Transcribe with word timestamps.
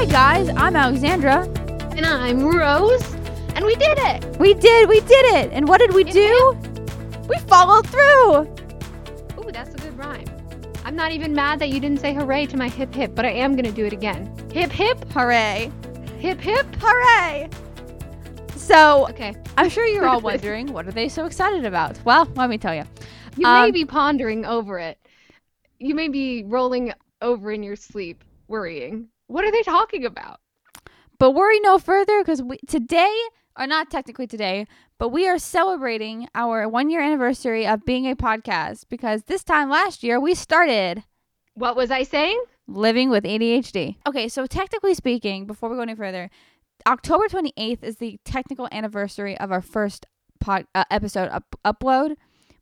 Hi 0.00 0.06
guys, 0.06 0.48
I'm 0.56 0.76
Alexandra. 0.76 1.42
And 1.94 2.06
I'm 2.06 2.42
Rose. 2.42 3.04
And 3.54 3.66
we 3.66 3.74
did 3.76 3.98
it. 3.98 4.24
We 4.40 4.54
did, 4.54 4.88
we 4.88 5.00
did 5.00 5.26
it. 5.36 5.50
And 5.52 5.68
what 5.68 5.78
did 5.78 5.92
we 5.92 6.04
do? 6.04 6.58
We 7.28 7.36
followed 7.40 7.86
through. 7.86 8.36
Ooh, 9.38 9.52
that's 9.52 9.74
a 9.74 9.76
good 9.76 9.98
rhyme. 9.98 10.24
I'm 10.86 10.96
not 10.96 11.12
even 11.12 11.34
mad 11.34 11.58
that 11.58 11.68
you 11.68 11.80
didn't 11.80 12.00
say 12.00 12.14
hooray 12.14 12.46
to 12.46 12.56
my 12.56 12.70
hip 12.70 12.94
hip, 12.94 13.14
but 13.14 13.26
I 13.26 13.32
am 13.32 13.54
gonna 13.56 13.70
do 13.72 13.84
it 13.84 13.92
again. 13.92 14.34
Hip 14.54 14.70
hip, 14.72 15.04
Hooray. 15.12 15.70
hip 16.18 16.40
hip. 16.40 16.66
Hooray. 16.80 17.50
So, 18.56 19.06
Okay. 19.10 19.36
I'm 19.58 19.68
sure 19.68 19.84
you're 19.86 20.06
all 20.08 20.20
wondering, 20.22 20.72
what 20.72 20.88
are 20.88 20.92
they 20.92 21.10
so 21.10 21.26
excited 21.26 21.66
about? 21.66 22.02
Well, 22.06 22.24
let 22.36 22.48
me 22.48 22.56
tell 22.56 22.74
you. 22.74 22.84
You 23.36 23.42
may 23.42 23.66
Um, 23.66 23.72
be 23.72 23.84
pondering 23.84 24.46
over 24.46 24.78
it. 24.78 24.98
You 25.78 25.94
may 25.94 26.08
be 26.08 26.42
rolling 26.44 26.94
over 27.20 27.52
in 27.52 27.62
your 27.62 27.76
sleep, 27.76 28.24
worrying. 28.48 29.08
What 29.30 29.44
are 29.44 29.52
they 29.52 29.62
talking 29.62 30.04
about? 30.04 30.40
But 31.20 31.30
worry 31.36 31.60
no 31.60 31.78
further 31.78 32.20
because 32.20 32.42
today, 32.66 33.16
or 33.56 33.68
not 33.68 33.88
technically 33.88 34.26
today, 34.26 34.66
but 34.98 35.10
we 35.10 35.28
are 35.28 35.38
celebrating 35.38 36.26
our 36.34 36.68
one 36.68 36.90
year 36.90 37.00
anniversary 37.00 37.64
of 37.64 37.84
being 37.84 38.10
a 38.10 38.16
podcast 38.16 38.86
because 38.88 39.22
this 39.24 39.44
time 39.44 39.70
last 39.70 40.02
year 40.02 40.18
we 40.18 40.34
started 40.34 41.04
What 41.54 41.76
was 41.76 41.92
I 41.92 42.02
saying? 42.02 42.42
living 42.66 43.08
with 43.08 43.22
ADHD. 43.22 43.98
Okay, 44.04 44.26
so 44.28 44.46
technically 44.46 44.94
speaking, 44.94 45.46
before 45.46 45.68
we 45.68 45.76
go 45.76 45.82
any 45.82 45.94
further, 45.94 46.28
October 46.88 47.28
28th 47.28 47.84
is 47.84 47.96
the 47.98 48.18
technical 48.24 48.68
anniversary 48.72 49.38
of 49.38 49.52
our 49.52 49.62
first 49.62 50.06
pod, 50.40 50.66
uh, 50.74 50.82
episode 50.90 51.28
up- 51.28 51.54
upload, 51.64 52.16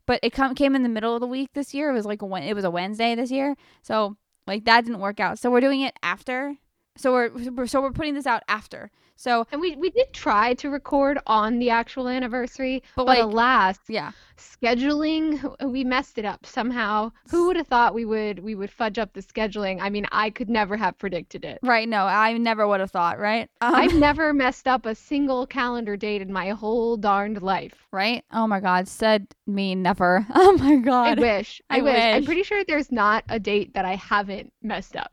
but 0.06 0.20
it 0.22 0.34
come, 0.34 0.54
came 0.54 0.74
in 0.76 0.82
the 0.82 0.88
middle 0.90 1.14
of 1.14 1.20
the 1.22 1.26
week 1.26 1.48
this 1.54 1.72
year. 1.72 1.88
It 1.88 1.94
was 1.94 2.04
like 2.04 2.20
a, 2.20 2.26
it 2.46 2.52
was 2.52 2.64
a 2.64 2.70
Wednesday 2.70 3.14
this 3.14 3.30
year. 3.30 3.54
So, 3.82 4.18
like 4.48 4.64
that 4.64 4.84
didn't 4.84 5.00
work 5.00 5.20
out. 5.20 5.38
So, 5.38 5.50
we're 5.50 5.60
doing 5.60 5.82
it 5.82 5.94
after. 6.02 6.56
So 6.98 7.12
we're 7.12 7.66
so 7.66 7.80
we're 7.80 7.92
putting 7.92 8.14
this 8.14 8.26
out 8.26 8.42
after. 8.48 8.90
So, 9.20 9.48
And 9.50 9.60
we, 9.60 9.74
we 9.74 9.90
did 9.90 10.12
try 10.12 10.54
to 10.54 10.70
record 10.70 11.18
on 11.26 11.58
the 11.58 11.70
actual 11.70 12.06
anniversary, 12.08 12.84
But, 12.94 13.06
but, 13.06 13.18
like- 13.18 13.24
alas, 13.24 13.78
yeah. 13.88 14.12
scheduling 14.36 15.56
we 15.68 15.82
messed 15.82 16.18
it 16.18 16.24
up 16.24 16.46
somehow. 16.46 17.10
Who 17.30 17.48
would 17.48 17.56
have 17.56 17.66
thought 17.66 17.94
we 17.94 18.04
would 18.04 18.38
we 18.38 18.54
would 18.54 18.70
fudge 18.70 18.96
up 18.96 19.12
the 19.14 19.20
scheduling? 19.22 19.78
I 19.80 19.90
mean, 19.90 20.06
I 20.12 20.30
could 20.30 20.48
never 20.48 20.76
have 20.76 20.96
predicted 20.98 21.44
it. 21.44 21.58
Right, 21.64 21.88
no, 21.88 22.04
I 22.04 22.32
never 22.38 22.66
would 22.68 22.78
have 22.78 22.92
thought, 22.92 23.18
right? 23.18 23.50
Um, 23.60 23.74
I've 23.74 23.94
never 24.08 24.32
messed 24.32 24.68
up 24.68 24.86
a 24.86 24.94
single 24.94 25.46
calendar 25.48 25.96
date 25.96 26.22
in 26.22 26.32
my 26.32 26.50
whole 26.50 26.96
darned 26.96 27.42
life. 27.42 27.74
right? 27.92 28.24
Oh 28.32 28.46
my 28.46 28.60
god, 28.60 28.86
said 28.88 29.26
me 29.46 29.74
never. 29.74 30.24
Oh 30.34 30.56
my 30.58 30.76
God. 30.76 31.18
I 31.18 31.20
wish. 31.20 31.60
I, 31.70 31.78
I 31.78 31.82
wish. 31.82 31.96
I'm 32.16 32.24
pretty 32.24 32.44
sure 32.44 32.62
there's 32.64 32.92
not 32.92 33.24
a 33.28 33.40
date 33.40 33.74
that 33.74 33.84
I 33.84 33.96
haven't 33.96 34.52
messed 34.62 34.94
up. 34.96 35.10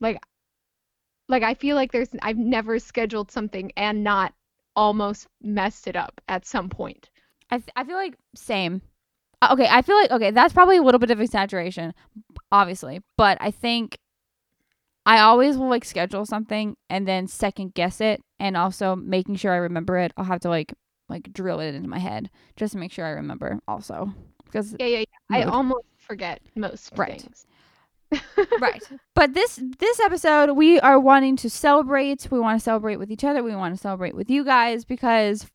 Like 0.00 0.20
like 1.32 1.42
I 1.42 1.54
feel 1.54 1.76
like 1.76 1.92
there's 1.92 2.10
I've 2.22 2.38
never 2.38 2.78
scheduled 2.78 3.32
something 3.32 3.72
and 3.76 4.04
not 4.04 4.34
almost 4.76 5.26
messed 5.42 5.88
it 5.88 5.96
up 5.96 6.20
at 6.28 6.46
some 6.46 6.68
point. 6.70 7.10
I 7.50 7.58
th- 7.58 7.70
I 7.76 7.84
feel 7.84 7.96
like 7.96 8.14
same. 8.34 8.82
Uh, 9.42 9.50
Okay, 9.52 9.68
I 9.70 9.82
feel 9.82 9.96
like 9.96 10.10
okay, 10.12 10.30
that's 10.30 10.54
probably 10.54 10.76
a 10.78 10.82
little 10.82 10.98
bit 11.00 11.10
of 11.10 11.20
exaggeration, 11.20 11.94
obviously, 12.52 13.02
but 13.16 13.38
I 13.40 13.50
think 13.50 13.98
I 15.04 15.18
always 15.20 15.58
will 15.58 15.68
like 15.68 15.84
schedule 15.84 16.24
something 16.26 16.76
and 16.88 17.06
then 17.08 17.26
second 17.26 17.74
guess 17.74 18.00
it, 18.00 18.22
and 18.38 18.56
also 18.56 18.94
making 18.94 19.36
sure 19.36 19.52
I 19.52 19.56
remember 19.56 19.98
it. 19.98 20.12
I'll 20.16 20.24
have 20.24 20.40
to 20.40 20.48
like 20.48 20.74
like 21.08 21.32
drill 21.32 21.60
it 21.60 21.74
into 21.74 21.88
my 21.88 21.98
head 21.98 22.30
just 22.56 22.72
to 22.72 22.78
make 22.78 22.92
sure 22.92 23.04
I 23.04 23.10
remember. 23.10 23.58
Also, 23.66 24.14
because 24.44 24.76
Yeah, 24.78 24.86
yeah, 24.86 24.98
yeah. 24.98 25.04
I 25.30 25.42
almost 25.44 25.86
forget 25.98 26.40
most 26.54 26.94
Right. 26.96 27.20
things. 27.20 27.46
Right. 28.60 28.82
But 29.14 29.34
this 29.34 29.60
this 29.78 30.00
episode 30.00 30.52
we 30.52 30.80
are 30.80 30.98
wanting 30.98 31.36
to 31.36 31.50
celebrate. 31.50 32.26
We 32.30 32.40
want 32.40 32.58
to 32.58 32.64
celebrate 32.64 32.96
with 32.96 33.10
each 33.10 33.24
other. 33.24 33.42
We 33.42 33.54
want 33.54 33.74
to 33.74 33.80
celebrate 33.80 34.14
with 34.14 34.30
you 34.30 34.44
guys 34.44 34.84
because 34.84 35.46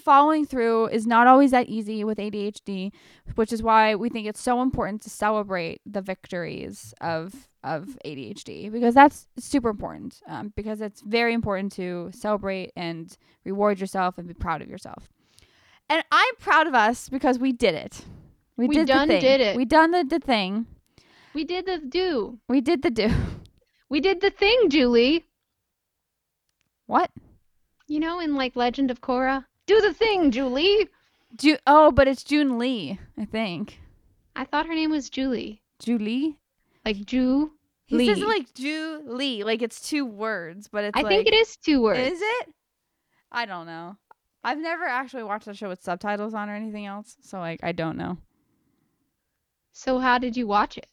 following 0.00 0.44
through 0.44 0.86
is 0.88 1.06
not 1.06 1.26
always 1.26 1.52
that 1.52 1.68
easy 1.68 2.02
with 2.02 2.18
ADHD, 2.18 2.92
which 3.36 3.52
is 3.52 3.62
why 3.62 3.94
we 3.94 4.08
think 4.08 4.26
it's 4.26 4.40
so 4.40 4.60
important 4.62 5.02
to 5.02 5.10
celebrate 5.10 5.80
the 5.86 6.00
victories 6.00 6.92
of 7.00 7.48
of 7.62 7.96
ADHD 8.04 8.70
because 8.70 8.94
that's 8.94 9.26
super 9.38 9.70
important. 9.70 10.20
Um, 10.26 10.52
because 10.56 10.80
it's 10.80 11.00
very 11.02 11.32
important 11.34 11.72
to 11.72 12.10
celebrate 12.12 12.72
and 12.76 13.16
reward 13.44 13.80
yourself 13.80 14.18
and 14.18 14.26
be 14.28 14.34
proud 14.34 14.62
of 14.62 14.68
yourself. 14.68 15.08
And 15.88 16.02
I'm 16.10 16.34
proud 16.40 16.66
of 16.66 16.74
us 16.74 17.08
because 17.08 17.38
we 17.38 17.52
did 17.52 17.74
it. 17.74 18.04
We, 18.56 18.68
We 18.68 18.74
did 18.76 18.86
done 18.86 19.08
the 19.08 19.14
thing. 19.14 19.20
did 19.20 19.40
it. 19.40 19.56
We 19.56 19.64
done 19.64 19.90
the, 19.90 20.04
the 20.04 20.18
thing. 20.18 20.66
We 21.34 21.44
did 21.44 21.66
the 21.66 21.78
do. 21.78 22.38
We 22.48 22.60
did 22.60 22.82
the 22.82 22.90
do. 22.90 23.10
We 23.88 24.00
did 24.00 24.20
the 24.20 24.30
thing, 24.30 24.70
Julie. 24.70 25.26
What? 26.86 27.10
You 27.86 28.00
know, 28.00 28.20
in 28.20 28.34
like 28.34 28.56
Legend 28.56 28.90
of 28.90 29.00
Korra. 29.00 29.44
Do 29.66 29.80
the 29.80 29.92
thing, 29.92 30.30
Julie. 30.30 30.88
Ju- 31.36 31.58
oh, 31.66 31.90
but 31.90 32.08
it's 32.08 32.22
June 32.22 32.58
Lee, 32.58 32.98
I 33.18 33.24
think. 33.24 33.78
I 34.36 34.44
thought 34.44 34.66
her 34.66 34.74
name 34.74 34.90
was 34.90 35.10
Julie. 35.10 35.62
Julie? 35.78 36.38
Like 36.84 37.04
Ju. 37.04 37.52
He 37.86 38.06
says 38.06 38.18
Lee. 38.18 38.24
like 38.24 38.54
Julie, 38.54 39.42
like 39.42 39.60
it's 39.60 39.86
two 39.86 40.06
words, 40.06 40.68
but 40.68 40.84
it's 40.84 40.98
I 40.98 41.02
like 41.02 41.10
think 41.10 41.26
it 41.26 41.34
is 41.34 41.56
two 41.56 41.82
words. 41.82 42.00
Is 42.00 42.20
it? 42.22 42.48
I 43.30 43.44
don't 43.44 43.66
know. 43.66 43.96
I've 44.42 44.58
never 44.58 44.84
actually 44.84 45.24
watched 45.24 45.46
the 45.46 45.54
show 45.54 45.68
with 45.68 45.82
subtitles 45.82 46.34
on 46.34 46.48
or 46.48 46.54
anything 46.54 46.86
else, 46.86 47.16
so 47.20 47.38
like 47.38 47.60
I 47.62 47.72
don't 47.72 47.96
know. 47.96 48.18
So 49.72 49.98
how 49.98 50.18
did 50.18 50.36
you 50.36 50.46
watch 50.46 50.78
it? 50.78 50.86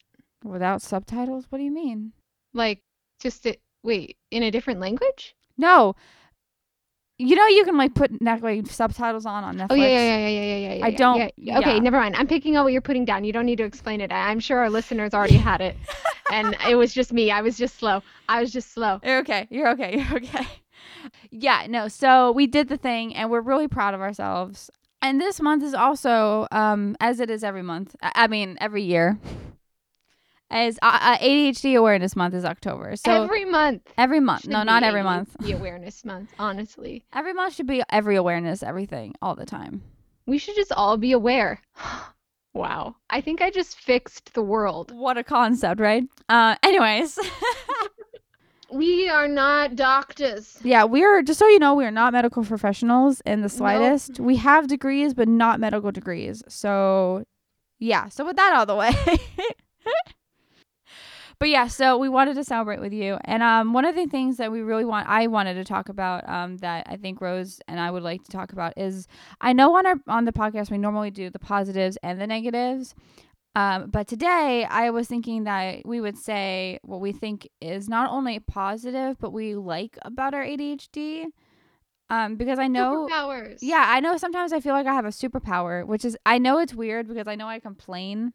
Without 0.43 0.81
subtitles? 0.81 1.45
What 1.49 1.57
do 1.59 1.63
you 1.63 1.71
mean? 1.71 2.13
Like 2.53 2.81
just 3.19 3.45
it, 3.45 3.61
wait, 3.83 4.17
in 4.31 4.43
a 4.43 4.51
different 4.51 4.79
language? 4.79 5.35
No. 5.57 5.95
You 7.17 7.35
know 7.35 7.45
you 7.45 7.63
can 7.65 7.77
like 7.77 7.93
put 7.93 8.19
like 8.19 8.65
subtitles 8.65 9.27
on 9.27 9.43
on 9.43 9.55
Netflix. 9.57 9.67
Oh 9.69 9.75
yeah, 9.75 9.87
yeah, 9.87 10.17
yeah, 10.17 10.27
yeah, 10.27 10.41
yeah, 10.41 10.55
yeah, 10.55 10.73
yeah. 10.73 10.85
I 10.85 10.87
yeah, 10.89 10.97
don't- 10.97 11.17
yeah. 11.17 11.29
yeah. 11.37 11.59
Okay, 11.59 11.79
never 11.79 11.99
mind. 11.99 12.15
I'm 12.15 12.25
picking 12.27 12.55
up 12.55 12.63
what 12.63 12.73
you're 12.73 12.81
putting 12.81 13.05
down. 13.05 13.23
You 13.23 13.31
don't 13.31 13.45
need 13.45 13.57
to 13.57 13.63
explain 13.63 14.01
it. 14.01 14.11
I'm 14.11 14.39
sure 14.39 14.57
our 14.57 14.71
listeners 14.71 15.13
already 15.13 15.37
had 15.37 15.61
it, 15.61 15.77
and 16.31 16.57
it 16.67 16.75
was 16.75 16.93
just 16.93 17.13
me. 17.13 17.29
I 17.29 17.41
was 17.41 17.57
just 17.57 17.77
slow. 17.77 18.01
I 18.27 18.41
was 18.41 18.51
just 18.51 18.73
slow. 18.73 18.99
You're 19.03 19.19
okay. 19.19 19.47
You're 19.51 19.69
okay. 19.69 19.97
You're 19.99 20.17
okay. 20.17 20.47
yeah, 21.31 21.67
no. 21.69 21.87
So 21.87 22.31
we 22.31 22.47
did 22.47 22.69
the 22.69 22.77
thing 22.77 23.15
and 23.15 23.29
we're 23.29 23.41
really 23.41 23.67
proud 23.67 23.93
of 23.93 24.01
ourselves. 24.01 24.71
And 25.01 25.19
this 25.19 25.41
month 25.41 25.63
is 25.63 25.73
also, 25.73 26.47
um, 26.51 26.95
as 26.99 27.19
it 27.19 27.29
is 27.29 27.43
every 27.43 27.63
month, 27.63 27.95
I 28.01 28.27
mean, 28.27 28.57
every 28.61 28.83
year, 28.83 29.19
as 30.51 30.77
uh, 30.81 30.99
uh, 31.01 31.17
ADHD 31.17 31.77
Awareness 31.77 32.15
Month 32.15 32.35
is 32.35 32.45
October. 32.45 32.95
So 32.95 33.23
every 33.23 33.45
month. 33.45 33.81
every 33.97 34.19
month. 34.19 34.47
No, 34.47 34.63
not 34.63 34.83
every 34.83 35.01
month. 35.01 35.35
The 35.39 35.51
awareness 35.57 36.05
month, 36.05 36.29
honestly. 36.37 37.03
Every 37.13 37.33
month 37.33 37.55
should 37.55 37.67
be 37.67 37.81
every 37.89 38.15
awareness, 38.15 38.61
everything, 38.61 39.15
all 39.21 39.35
the 39.35 39.45
time. 39.45 39.81
We 40.27 40.37
should 40.37 40.55
just 40.55 40.71
all 40.73 40.97
be 40.97 41.13
aware. 41.13 41.61
wow. 42.53 42.95
I 43.09 43.21
think 43.21 43.41
I 43.41 43.49
just 43.49 43.79
fixed 43.79 44.33
the 44.33 44.43
world. 44.43 44.91
What 44.91 45.17
a 45.17 45.23
concept, 45.23 45.79
right? 45.79 46.03
Uh, 46.29 46.55
anyways, 46.61 47.17
We 48.71 49.09
are 49.09 49.27
not 49.27 49.75
doctors. 49.75 50.57
yeah, 50.63 50.85
we're 50.85 51.23
just 51.23 51.39
so 51.39 51.47
you 51.47 51.59
know, 51.59 51.73
we 51.75 51.83
are 51.83 51.91
not 51.91 52.13
medical 52.13 52.45
professionals 52.45 53.21
in 53.25 53.41
the 53.41 53.49
slightest. 53.49 54.17
We 54.17 54.37
have 54.37 54.67
degrees, 54.67 55.13
but 55.13 55.27
not 55.27 55.59
medical 55.59 55.91
degrees. 55.91 56.41
So, 56.47 57.25
yeah. 57.79 58.07
So 58.07 58.25
with 58.25 58.37
that 58.37 58.53
out 58.53 58.61
of 58.61 58.67
the 58.67 58.75
way. 58.75 58.93
but 61.41 61.49
yeah, 61.49 61.65
so 61.65 61.97
we 61.97 62.07
wanted 62.07 62.35
to 62.35 62.43
celebrate 62.43 62.79
with 62.79 62.93
you, 62.93 63.17
and 63.25 63.41
um, 63.41 63.73
one 63.73 63.83
of 63.83 63.95
the 63.95 64.05
things 64.05 64.37
that 64.37 64.51
we 64.51 64.61
really 64.61 64.85
want, 64.85 65.09
I 65.09 65.25
wanted 65.25 65.55
to 65.55 65.63
talk 65.63 65.89
about, 65.89 66.29
um, 66.29 66.57
that 66.57 66.85
I 66.87 66.97
think 66.97 67.19
Rose 67.19 67.59
and 67.67 67.79
I 67.79 67.89
would 67.89 68.03
like 68.03 68.23
to 68.25 68.31
talk 68.31 68.53
about 68.53 68.73
is, 68.77 69.07
I 69.41 69.51
know 69.51 69.75
on 69.75 69.87
our 69.87 69.95
on 70.07 70.25
the 70.25 70.33
podcast 70.33 70.69
we 70.69 70.77
normally 70.77 71.09
do 71.09 71.31
the 71.31 71.39
positives 71.39 71.97
and 72.03 72.21
the 72.21 72.27
negatives, 72.27 72.93
um, 73.55 73.89
but 73.89 74.07
today 74.07 74.67
I 74.69 74.91
was 74.91 75.07
thinking 75.07 75.45
that 75.45 75.83
we 75.83 75.99
would 75.99 76.15
say 76.15 76.77
what 76.83 77.01
we 77.01 77.11
think 77.11 77.49
is 77.59 77.89
not 77.89 78.11
only 78.11 78.37
positive, 78.39 79.17
but 79.19 79.33
we 79.33 79.55
like 79.55 79.97
about 80.03 80.35
our 80.35 80.45
ADHD. 80.45 81.25
Um, 82.11 82.35
because 82.35 82.59
I 82.59 82.67
know, 82.67 83.07
Superpowers. 83.09 83.59
yeah, 83.63 83.85
I 83.87 83.99
know 83.99 84.15
sometimes 84.17 84.53
I 84.53 84.59
feel 84.59 84.73
like 84.73 84.85
I 84.85 84.93
have 84.93 85.05
a 85.05 85.09
superpower, 85.09 85.87
which 85.87 86.05
is, 86.05 86.15
I 86.23 86.37
know 86.37 86.59
it's 86.59 86.75
weird 86.75 87.07
because 87.07 87.27
I 87.27 87.33
know 87.33 87.47
I 87.47 87.59
complain. 87.59 88.33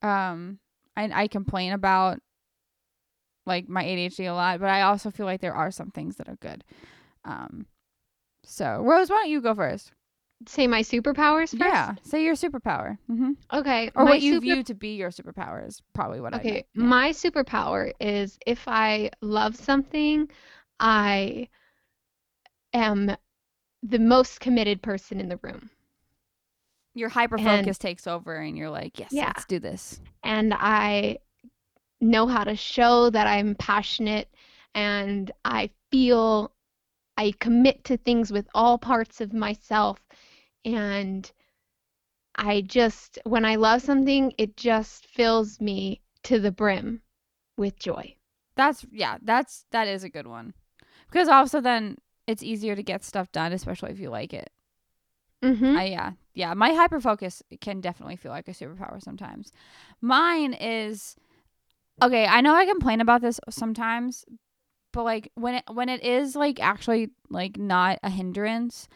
Um, 0.00 0.60
I, 0.96 1.22
I 1.22 1.28
complain 1.28 1.72
about 1.72 2.18
like 3.46 3.68
my 3.68 3.84
ADHD 3.84 4.26
a 4.26 4.34
lot, 4.34 4.60
but 4.60 4.68
I 4.68 4.82
also 4.82 5.10
feel 5.10 5.26
like 5.26 5.40
there 5.40 5.54
are 5.54 5.70
some 5.70 5.90
things 5.90 6.16
that 6.16 6.28
are 6.28 6.36
good. 6.36 6.64
Um, 7.24 7.66
so 8.44 8.80
Rose, 8.82 9.10
why 9.10 9.16
don't 9.22 9.30
you 9.30 9.40
go 9.40 9.54
first? 9.54 9.92
Say 10.46 10.66
my 10.66 10.80
superpowers 10.82 11.50
first? 11.50 11.60
Yeah, 11.60 11.94
say 12.02 12.24
your 12.24 12.34
superpower. 12.34 12.98
hmm 13.06 13.32
Okay. 13.52 13.90
or 13.94 14.04
what 14.04 14.22
you 14.22 14.34
super- 14.34 14.40
view 14.40 14.62
to 14.64 14.74
be 14.74 14.94
your 14.96 15.10
superpower 15.10 15.66
is 15.66 15.82
probably 15.92 16.20
what 16.20 16.32
I 16.32 16.38
Okay. 16.38 16.64
Yeah. 16.74 16.84
my 16.84 17.10
superpower 17.10 17.92
is 18.00 18.38
if 18.46 18.68
I 18.68 19.10
love 19.20 19.56
something, 19.56 20.30
I 20.78 21.48
am 22.72 23.16
the 23.82 23.98
most 23.98 24.40
committed 24.40 24.82
person 24.82 25.20
in 25.20 25.28
the 25.28 25.38
room. 25.38 25.70
Your 26.94 27.08
hyper 27.08 27.38
focus 27.38 27.78
takes 27.78 28.06
over 28.06 28.34
and 28.36 28.56
you're 28.56 28.70
like, 28.70 28.98
yes, 28.98 29.10
Yeah. 29.12 29.26
let's 29.28 29.44
do 29.46 29.58
this. 29.58 30.00
And 30.24 30.52
I 30.54 31.18
know 32.00 32.26
how 32.26 32.44
to 32.44 32.56
show 32.56 33.10
that 33.10 33.26
I'm 33.26 33.54
passionate 33.54 34.28
and 34.74 35.30
I 35.44 35.70
feel 35.90 36.52
I 37.16 37.32
commit 37.38 37.84
to 37.84 37.96
things 37.96 38.32
with 38.32 38.48
all 38.54 38.78
parts 38.78 39.20
of 39.20 39.32
myself 39.32 39.98
and 40.64 41.30
I 42.36 42.62
just 42.62 43.18
when 43.24 43.44
I 43.44 43.56
love 43.56 43.82
something 43.82 44.32
it 44.38 44.56
just 44.56 45.06
fills 45.06 45.60
me 45.60 46.00
to 46.24 46.38
the 46.38 46.52
brim 46.52 47.02
with 47.56 47.78
joy. 47.78 48.14
That's 48.56 48.86
yeah, 48.90 49.18
that's 49.22 49.66
that 49.72 49.88
is 49.88 50.04
a 50.04 50.08
good 50.08 50.26
one. 50.26 50.54
Because 51.10 51.28
also 51.28 51.60
then 51.60 51.98
it's 52.26 52.42
easier 52.42 52.76
to 52.76 52.82
get 52.82 53.04
stuff 53.04 53.30
done, 53.32 53.52
especially 53.52 53.90
if 53.90 53.98
you 53.98 54.08
like 54.10 54.32
it. 54.32 54.50
mm-hmm. 55.42 55.76
I 55.76 55.84
yeah. 55.86 56.12
Yeah, 56.34 56.54
my 56.54 56.72
hyper 56.72 57.00
focus 57.00 57.42
can 57.60 57.80
definitely 57.80 58.16
feel 58.16 58.32
like 58.32 58.48
a 58.48 58.52
superpower 58.52 59.02
sometimes. 59.02 59.52
Mine 60.00 60.54
is 60.54 61.16
okay, 62.02 62.26
I 62.26 62.40
know 62.40 62.54
I 62.54 62.66
complain 62.66 63.00
about 63.00 63.20
this 63.20 63.40
sometimes, 63.50 64.24
but 64.92 65.04
like 65.04 65.30
when 65.34 65.56
it 65.56 65.64
when 65.72 65.88
it 65.88 66.04
is 66.04 66.36
like 66.36 66.60
actually 66.60 67.10
like 67.28 67.58
not 67.58 67.98
a 68.02 68.10
hindrance, 68.10 68.88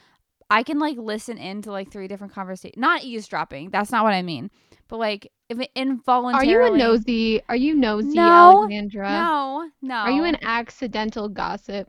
I 0.50 0.62
can 0.62 0.78
like 0.78 0.96
listen 0.96 1.38
into 1.38 1.70
like 1.70 1.90
three 1.90 2.08
different 2.08 2.32
conversations. 2.32 2.80
Not 2.80 3.02
eavesdropping. 3.02 3.70
That's 3.70 3.90
not 3.90 4.04
what 4.04 4.12
I 4.12 4.22
mean. 4.22 4.50
But 4.88 4.98
like 4.98 5.30
if 5.48 5.60
it 5.60 5.70
involuntarily. 5.74 6.60
Are 6.60 6.66
you 6.66 6.74
a 6.74 6.78
nosy? 6.78 7.42
Are 7.48 7.56
you 7.56 7.74
nosy, 7.74 8.14
No, 8.14 8.62
Alexandra? 8.62 9.10
No, 9.10 9.70
no. 9.82 9.94
Are 9.94 10.10
you 10.10 10.24
an 10.24 10.38
accidental 10.42 11.28
gossip? 11.28 11.88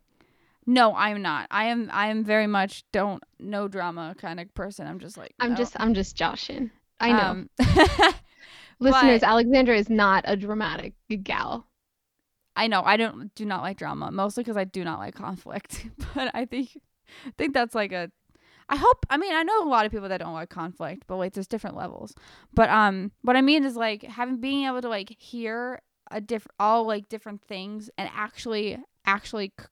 No, 0.67 0.95
I'm 0.95 1.21
not. 1.21 1.47
I 1.51 1.65
am 1.65 1.89
I 1.93 2.07
am 2.07 2.23
very 2.23 2.47
much 2.47 2.83
don't 2.91 3.23
no 3.39 3.67
drama 3.67 4.15
kind 4.17 4.39
of 4.39 4.53
person. 4.53 4.87
I'm 4.87 4.99
just 4.99 5.17
like 5.17 5.33
I'm 5.39 5.51
no. 5.51 5.55
just 5.55 5.79
I'm 5.79 5.93
just 5.93 6.15
joshing. 6.15 6.71
I 6.99 7.11
know. 7.11 7.19
Um, 7.19 7.49
Listeners, 8.79 9.21
but- 9.21 9.29
Alexandra 9.29 9.77
is 9.77 9.89
not 9.89 10.23
a 10.27 10.35
dramatic 10.35 10.93
gal. 11.23 11.67
I 12.55 12.67
know 12.67 12.81
I 12.83 12.97
don't 12.97 13.33
do 13.35 13.45
not 13.45 13.61
like 13.61 13.77
drama 13.77 14.11
mostly 14.11 14.43
because 14.43 14.57
I 14.57 14.63
do 14.63 14.83
not 14.83 14.99
like 14.99 15.15
conflict. 15.15 15.85
But 16.15 16.31
I 16.33 16.45
think 16.45 16.69
I 17.27 17.31
think 17.37 17.53
that's 17.53 17.75
like 17.75 17.91
a. 17.91 18.09
I 18.67 18.77
hope. 18.77 19.05
I 19.11 19.17
mean, 19.17 19.35
I 19.35 19.43
know 19.43 19.63
a 19.63 19.69
lot 19.69 19.85
of 19.85 19.91
people 19.91 20.09
that 20.09 20.17
don't 20.17 20.33
like 20.33 20.49
conflict, 20.49 21.03
but 21.05 21.17
like 21.17 21.33
there's 21.33 21.47
different 21.47 21.75
levels. 21.75 22.15
But 22.53 22.69
um, 22.69 23.11
what 23.21 23.35
I 23.35 23.41
mean 23.41 23.63
is 23.63 23.75
like 23.75 24.01
having 24.03 24.39
being 24.39 24.65
able 24.65 24.81
to 24.81 24.89
like 24.89 25.15
hear 25.19 25.81
a 26.09 26.21
different 26.21 26.55
all 26.59 26.85
like 26.85 27.09
different 27.09 27.41
things 27.43 27.89
and 27.97 28.09
actually 28.15 28.77
actually 29.05 29.51
c- 29.59 29.65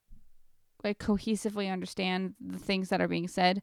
like 0.84 0.98
cohesively 0.98 1.72
understand 1.72 2.34
the 2.40 2.58
things 2.58 2.90
that 2.90 3.00
are 3.00 3.08
being 3.08 3.28
said. 3.28 3.62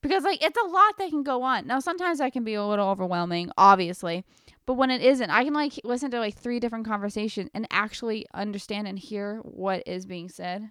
Because 0.00 0.24
like 0.24 0.42
it's 0.42 0.58
a 0.58 0.68
lot 0.68 0.98
that 0.98 1.10
can 1.10 1.22
go 1.22 1.42
on. 1.42 1.66
Now 1.66 1.80
sometimes 1.80 2.18
that 2.18 2.32
can 2.32 2.44
be 2.44 2.54
a 2.54 2.64
little 2.64 2.88
overwhelming, 2.88 3.50
obviously. 3.56 4.24
But 4.66 4.74
when 4.74 4.90
it 4.90 5.02
isn't, 5.02 5.30
I 5.30 5.44
can 5.44 5.54
like 5.54 5.80
listen 5.84 6.10
to 6.12 6.18
like 6.18 6.36
three 6.36 6.60
different 6.60 6.86
conversations 6.86 7.50
and 7.54 7.66
actually 7.70 8.26
understand 8.34 8.88
and 8.88 8.98
hear 8.98 9.38
what 9.42 9.82
is 9.86 10.06
being 10.06 10.28
said. 10.28 10.70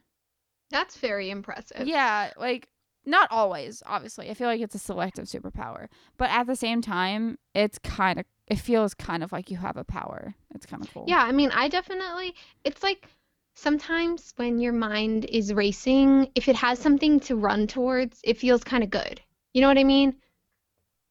That's 0.70 0.98
very 0.98 1.30
impressive. 1.30 1.88
Yeah, 1.88 2.32
like 2.38 2.70
not 3.06 3.30
always, 3.32 3.82
obviously. 3.86 4.30
I 4.30 4.34
feel 4.34 4.48
like 4.48 4.62
it's 4.62 4.76
a 4.76 4.80
selective 4.80 5.26
superpower. 5.26 5.88
But 6.18 6.30
at 6.30 6.48
the 6.48 6.56
same 6.56 6.82
time, 6.82 7.38
it's 7.54 7.78
kind 7.80 8.20
of 8.20 8.26
it 8.48 8.60
feels 8.60 8.94
kind 8.94 9.24
of 9.24 9.32
like 9.32 9.50
you 9.50 9.58
have 9.58 9.78
a 9.78 9.86
power. 9.86 10.36
It's 10.54 10.66
kind 10.66 10.84
of 10.84 10.94
cool. 10.94 11.06
Yeah, 11.08 11.24
I 11.24 11.32
mean, 11.32 11.52
I 11.52 11.70
definitely, 11.70 12.36
it's 12.66 12.84
like 12.84 13.08
sometimes 13.54 14.34
when 14.38 14.60
your 14.60 14.74
mind 14.74 15.26
is 15.26 15.54
racing, 15.54 16.32
if 16.36 16.48
it 16.48 16.56
has 16.58 16.80
something 16.80 17.20
to 17.22 17.36
run 17.36 17.68
towards, 17.68 18.20
it 18.24 18.38
feels 18.38 18.64
kind 18.64 18.84
of 18.84 18.90
good. 18.90 19.22
You 19.54 19.62
know 19.62 19.68
what 19.68 19.78
I 19.78 19.84
mean? 19.84 20.16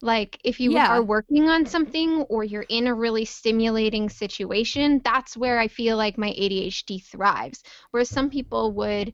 Like 0.02 0.38
if 0.44 0.60
you 0.60 0.72
Yeah. 0.72 0.86
are 0.88 1.02
working 1.02 1.48
on 1.48 1.66
something 1.66 2.22
or 2.22 2.44
you're 2.44 2.66
in 2.68 2.86
a 2.86 2.94
really 2.94 3.24
stimulating 3.24 4.08
situation, 4.10 5.00
that's 5.04 5.36
where 5.36 5.58
I 5.58 5.68
feel 5.68 5.96
like 5.96 6.18
my 6.18 6.30
ADHD 6.30 6.98
thrives. 7.00 7.62
Whereas 7.90 8.08
some 8.10 8.30
people 8.30 8.72
would 8.74 9.12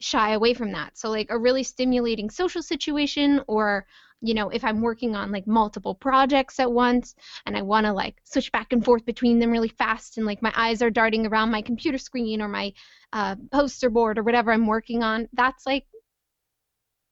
shy 0.00 0.32
away 0.32 0.54
from 0.54 0.72
that. 0.72 0.98
So 0.98 1.10
like 1.10 1.28
a 1.30 1.38
really 1.38 1.62
stimulating 1.62 2.30
social 2.30 2.62
situation 2.62 3.42
or 3.48 3.86
you 4.20 4.34
know, 4.34 4.48
if 4.48 4.64
I'm 4.64 4.80
working 4.80 5.14
on 5.14 5.30
like 5.30 5.46
multiple 5.46 5.94
projects 5.94 6.58
at 6.58 6.72
once 6.72 7.14
and 7.46 7.56
I 7.56 7.62
want 7.62 7.86
to 7.86 7.92
like 7.92 8.16
switch 8.24 8.50
back 8.50 8.72
and 8.72 8.84
forth 8.84 9.04
between 9.04 9.38
them 9.38 9.50
really 9.50 9.68
fast 9.68 10.16
and 10.16 10.26
like 10.26 10.42
my 10.42 10.52
eyes 10.56 10.82
are 10.82 10.90
darting 10.90 11.26
around 11.26 11.50
my 11.50 11.62
computer 11.62 11.98
screen 11.98 12.42
or 12.42 12.48
my 12.48 12.72
uh, 13.12 13.36
poster 13.52 13.90
board 13.90 14.18
or 14.18 14.22
whatever 14.22 14.52
I'm 14.52 14.66
working 14.66 15.02
on, 15.02 15.28
that's 15.32 15.66
like 15.66 15.84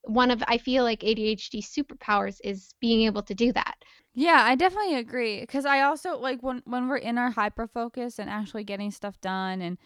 one 0.03 0.31
of 0.31 0.43
I 0.47 0.59
feel 0.59 0.85
like 0.85 1.01
ADHD 1.01 1.63
superpowers 1.63 2.39
is 2.45 2.75
being 2.81 3.03
able 3.03 3.23
to 3.23 3.35
do 3.35 3.53
that. 3.53 3.77
Yeah, 4.15 4.43
I 4.45 4.55
definitely 4.55 4.95
agree 4.97 5.41
because 5.41 5.67
I 5.67 5.83
also 5.83 6.17
like 6.19 6.43
when 6.43 6.63
when 6.65 6.89
we're 6.89 6.97
in 6.97 7.19
our 7.19 7.31
hyper 7.31 7.67
focus 7.67 8.19
and 8.19 8.31
actually 8.31 8.65
getting 8.65 8.91
stuff 8.91 9.21
done 9.21 9.61
and 9.61 9.79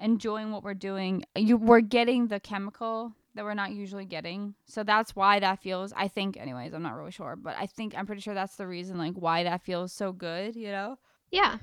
enjoying 0.00 0.50
what 0.50 0.62
we're 0.62 0.74
doing, 0.74 1.24
you 1.36 1.56
we're 1.56 1.80
getting 1.80 2.26
the 2.26 2.40
chemical 2.40 3.12
that 3.36 3.44
we're 3.44 3.54
not 3.54 3.72
usually 3.72 4.04
getting. 4.04 4.54
So 4.66 4.82
that's 4.82 5.14
why 5.14 5.40
that 5.40 5.62
feels 5.62 5.92
I 5.96 6.08
think 6.08 6.36
anyways, 6.36 6.74
I'm 6.74 6.82
not 6.82 6.96
really 6.96 7.10
sure, 7.12 7.36
but 7.36 7.56
I 7.58 7.66
think 7.66 7.96
I'm 7.96 8.06
pretty 8.06 8.22
sure 8.22 8.34
that's 8.34 8.56
the 8.56 8.66
reason 8.66 8.98
like 8.98 9.14
why 9.14 9.44
that 9.44 9.62
feels 9.62 9.92
so 9.92 10.12
good, 10.12 10.56
you 10.56 10.68
know? 10.68 10.98
Yeah. 11.30 11.58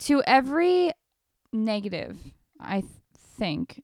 To 0.00 0.22
every 0.26 0.92
negative, 1.52 2.16
I 2.60 2.80
th- 2.80 2.92
think 3.38 3.82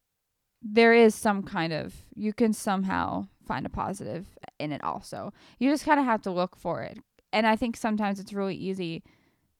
there 0.62 0.94
is 0.94 1.14
some 1.14 1.42
kind 1.42 1.72
of 1.72 1.94
you 2.14 2.32
can 2.32 2.52
somehow 2.52 3.28
find 3.46 3.66
a 3.66 3.70
positive 3.70 4.26
in 4.58 4.72
it 4.72 4.82
also. 4.82 5.32
You 5.58 5.70
just 5.70 5.84
kind 5.84 6.00
of 6.00 6.06
have 6.06 6.22
to 6.22 6.30
look 6.30 6.56
for 6.56 6.82
it. 6.82 6.98
And 7.32 7.46
I 7.46 7.56
think 7.56 7.76
sometimes 7.76 8.20
it's 8.20 8.32
really 8.32 8.56
easy 8.56 9.02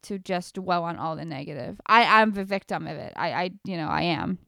to 0.05 0.19
just 0.19 0.55
dwell 0.55 0.85
on 0.85 0.97
all 0.97 1.17
the 1.17 1.25
negative. 1.25 1.81
I 1.87 2.21
I'm 2.21 2.33
the 2.33 2.45
victim 2.45 2.87
of 2.87 2.97
it. 2.97 3.13
I 3.17 3.33
I 3.33 3.51
you 3.65 3.77
know, 3.77 3.89
I 3.89 4.03
am. 4.03 4.39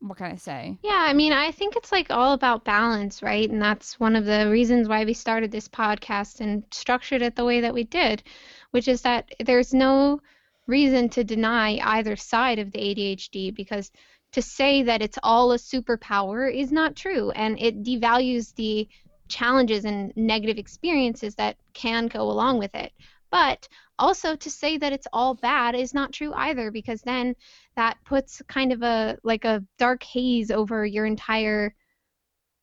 What 0.00 0.16
can 0.16 0.32
I 0.32 0.36
say? 0.36 0.78
Yeah, 0.82 1.04
I 1.06 1.12
mean, 1.12 1.32
I 1.32 1.50
think 1.50 1.76
it's 1.76 1.92
like 1.92 2.10
all 2.10 2.32
about 2.32 2.64
balance, 2.64 3.22
right? 3.22 3.48
And 3.48 3.60
that's 3.60 4.00
one 4.00 4.16
of 4.16 4.24
the 4.24 4.50
reasons 4.50 4.88
why 4.88 5.04
we 5.04 5.12
started 5.12 5.50
this 5.50 5.68
podcast 5.68 6.40
and 6.40 6.64
structured 6.70 7.20
it 7.20 7.36
the 7.36 7.44
way 7.44 7.60
that 7.60 7.74
we 7.74 7.84
did, 7.84 8.22
which 8.70 8.88
is 8.88 9.02
that 9.02 9.30
there's 9.40 9.74
no 9.74 10.20
reason 10.66 11.10
to 11.10 11.24
deny 11.24 11.78
either 11.82 12.16
side 12.16 12.58
of 12.58 12.72
the 12.72 12.78
ADHD 12.78 13.54
because 13.54 13.90
to 14.32 14.40
say 14.40 14.82
that 14.84 15.02
it's 15.02 15.18
all 15.22 15.52
a 15.52 15.56
superpower 15.56 16.52
is 16.52 16.72
not 16.72 16.96
true 16.96 17.30
and 17.32 17.60
it 17.60 17.82
devalues 17.82 18.54
the 18.54 18.88
challenges 19.28 19.84
and 19.84 20.12
negative 20.16 20.56
experiences 20.56 21.34
that 21.34 21.56
can 21.74 22.06
go 22.06 22.22
along 22.22 22.58
with 22.58 22.74
it. 22.74 22.92
But 23.30 23.68
also 23.98 24.34
to 24.34 24.50
say 24.50 24.78
that 24.78 24.92
it's 24.92 25.06
all 25.12 25.34
bad 25.34 25.74
is 25.74 25.94
not 25.94 26.12
true 26.12 26.32
either 26.34 26.70
because 26.70 27.02
then 27.02 27.34
that 27.76 27.98
puts 28.04 28.42
kind 28.48 28.72
of 28.72 28.82
a 28.82 29.18
like 29.22 29.44
a 29.44 29.64
dark 29.78 30.02
haze 30.02 30.50
over 30.50 30.84
your 30.84 31.06
entire 31.06 31.74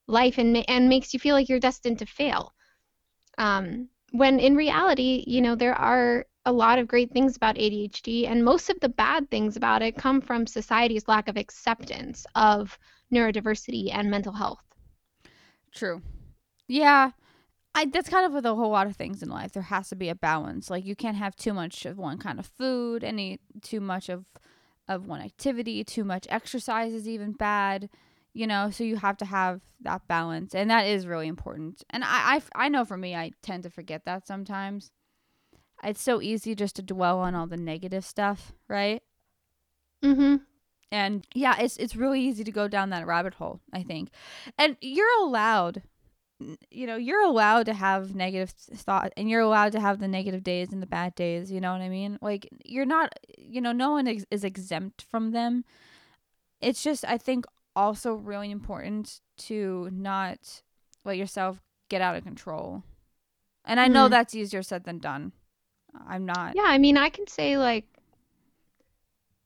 life 0.06 0.38
and 0.38 0.68
and 0.68 0.88
makes 0.88 1.14
you 1.14 1.20
feel 1.20 1.34
like 1.34 1.48
you're 1.48 1.60
destined 1.60 2.00
to 2.00 2.06
fail. 2.06 2.52
Um, 3.38 3.88
when 4.10 4.40
in 4.40 4.56
reality, 4.56 5.24
you 5.26 5.40
know, 5.40 5.54
there 5.54 5.74
are 5.74 6.26
a 6.44 6.52
lot 6.52 6.78
of 6.78 6.88
great 6.88 7.12
things 7.12 7.36
about 7.36 7.56
ADHD, 7.56 8.26
and 8.26 8.44
most 8.44 8.70
of 8.70 8.80
the 8.80 8.88
bad 8.88 9.30
things 9.30 9.56
about 9.56 9.82
it 9.82 9.96
come 9.96 10.20
from 10.20 10.46
society's 10.46 11.06
lack 11.06 11.28
of 11.28 11.36
acceptance 11.36 12.26
of 12.34 12.78
neurodiversity 13.12 13.90
and 13.92 14.10
mental 14.10 14.32
health. 14.32 14.62
True. 15.72 16.02
Yeah. 16.66 17.10
I 17.78 17.84
that's 17.84 18.08
kind 18.08 18.26
of 18.26 18.32
with 18.32 18.44
a 18.44 18.56
whole 18.56 18.70
lot 18.70 18.88
of 18.88 18.96
things 18.96 19.22
in 19.22 19.28
life. 19.28 19.52
There 19.52 19.62
has 19.62 19.88
to 19.90 19.96
be 19.96 20.08
a 20.08 20.14
balance. 20.16 20.68
Like 20.68 20.84
you 20.84 20.96
can't 20.96 21.16
have 21.16 21.36
too 21.36 21.52
much 21.52 21.86
of 21.86 21.96
one 21.96 22.18
kind 22.18 22.40
of 22.40 22.46
food, 22.46 23.04
any 23.04 23.38
too 23.62 23.80
much 23.80 24.08
of 24.08 24.26
of 24.88 25.06
one 25.06 25.20
activity, 25.20 25.84
too 25.84 26.02
much 26.02 26.26
exercise 26.28 26.92
is 26.92 27.08
even 27.08 27.32
bad. 27.32 27.88
You 28.32 28.48
know, 28.48 28.70
so 28.70 28.82
you 28.82 28.96
have 28.96 29.16
to 29.18 29.24
have 29.24 29.60
that 29.82 30.08
balance, 30.08 30.56
and 30.56 30.68
that 30.70 30.86
is 30.86 31.06
really 31.06 31.28
important. 31.28 31.84
And 31.90 32.02
I, 32.02 32.36
I, 32.36 32.42
I 32.66 32.68
know 32.68 32.84
for 32.84 32.96
me, 32.96 33.14
I 33.14 33.30
tend 33.42 33.62
to 33.62 33.70
forget 33.70 34.04
that 34.04 34.26
sometimes. 34.26 34.90
It's 35.82 36.02
so 36.02 36.20
easy 36.20 36.54
just 36.56 36.76
to 36.76 36.82
dwell 36.82 37.20
on 37.20 37.36
all 37.36 37.46
the 37.46 37.56
negative 37.56 38.04
stuff, 38.04 38.52
right? 38.66 39.02
Mm-hmm. 40.04 40.36
And 40.90 41.26
yeah, 41.32 41.60
it's 41.60 41.76
it's 41.76 41.94
really 41.94 42.20
easy 42.20 42.42
to 42.42 42.52
go 42.52 42.66
down 42.66 42.90
that 42.90 43.06
rabbit 43.06 43.34
hole, 43.34 43.60
I 43.72 43.84
think. 43.84 44.10
And 44.58 44.76
you're 44.80 45.20
allowed 45.20 45.82
you 46.70 46.86
know, 46.86 46.96
you're 46.96 47.22
allowed 47.22 47.66
to 47.66 47.74
have 47.74 48.14
negative 48.14 48.50
thoughts 48.50 49.10
and 49.16 49.28
you're 49.28 49.40
allowed 49.40 49.72
to 49.72 49.80
have 49.80 49.98
the 49.98 50.06
negative 50.08 50.44
days 50.44 50.72
and 50.72 50.80
the 50.82 50.86
bad 50.86 51.14
days, 51.14 51.50
you 51.50 51.60
know 51.60 51.72
what 51.72 51.80
I 51.80 51.88
mean? 51.88 52.18
Like 52.20 52.48
you're 52.64 52.86
not, 52.86 53.12
you 53.36 53.60
know, 53.60 53.72
no 53.72 53.90
one 53.92 54.06
ex- 54.06 54.24
is 54.30 54.44
exempt 54.44 55.02
from 55.10 55.32
them. 55.32 55.64
It's 56.60 56.82
just 56.82 57.04
I 57.04 57.18
think 57.18 57.44
also 57.74 58.14
really 58.14 58.50
important 58.50 59.20
to 59.38 59.88
not 59.92 60.62
let 61.04 61.16
yourself 61.16 61.60
get 61.88 62.02
out 62.02 62.16
of 62.16 62.24
control. 62.24 62.82
And 63.64 63.78
I 63.80 63.88
know 63.88 64.06
Mm. 64.06 64.10
that's 64.10 64.34
easier 64.34 64.62
said 64.62 64.84
than 64.84 64.98
done. 64.98 65.32
I'm 66.06 66.24
not. 66.24 66.54
Yeah, 66.54 66.62
I 66.66 66.78
mean, 66.78 66.96
I 66.96 67.08
can 67.08 67.26
say 67.26 67.56
like 67.58 67.84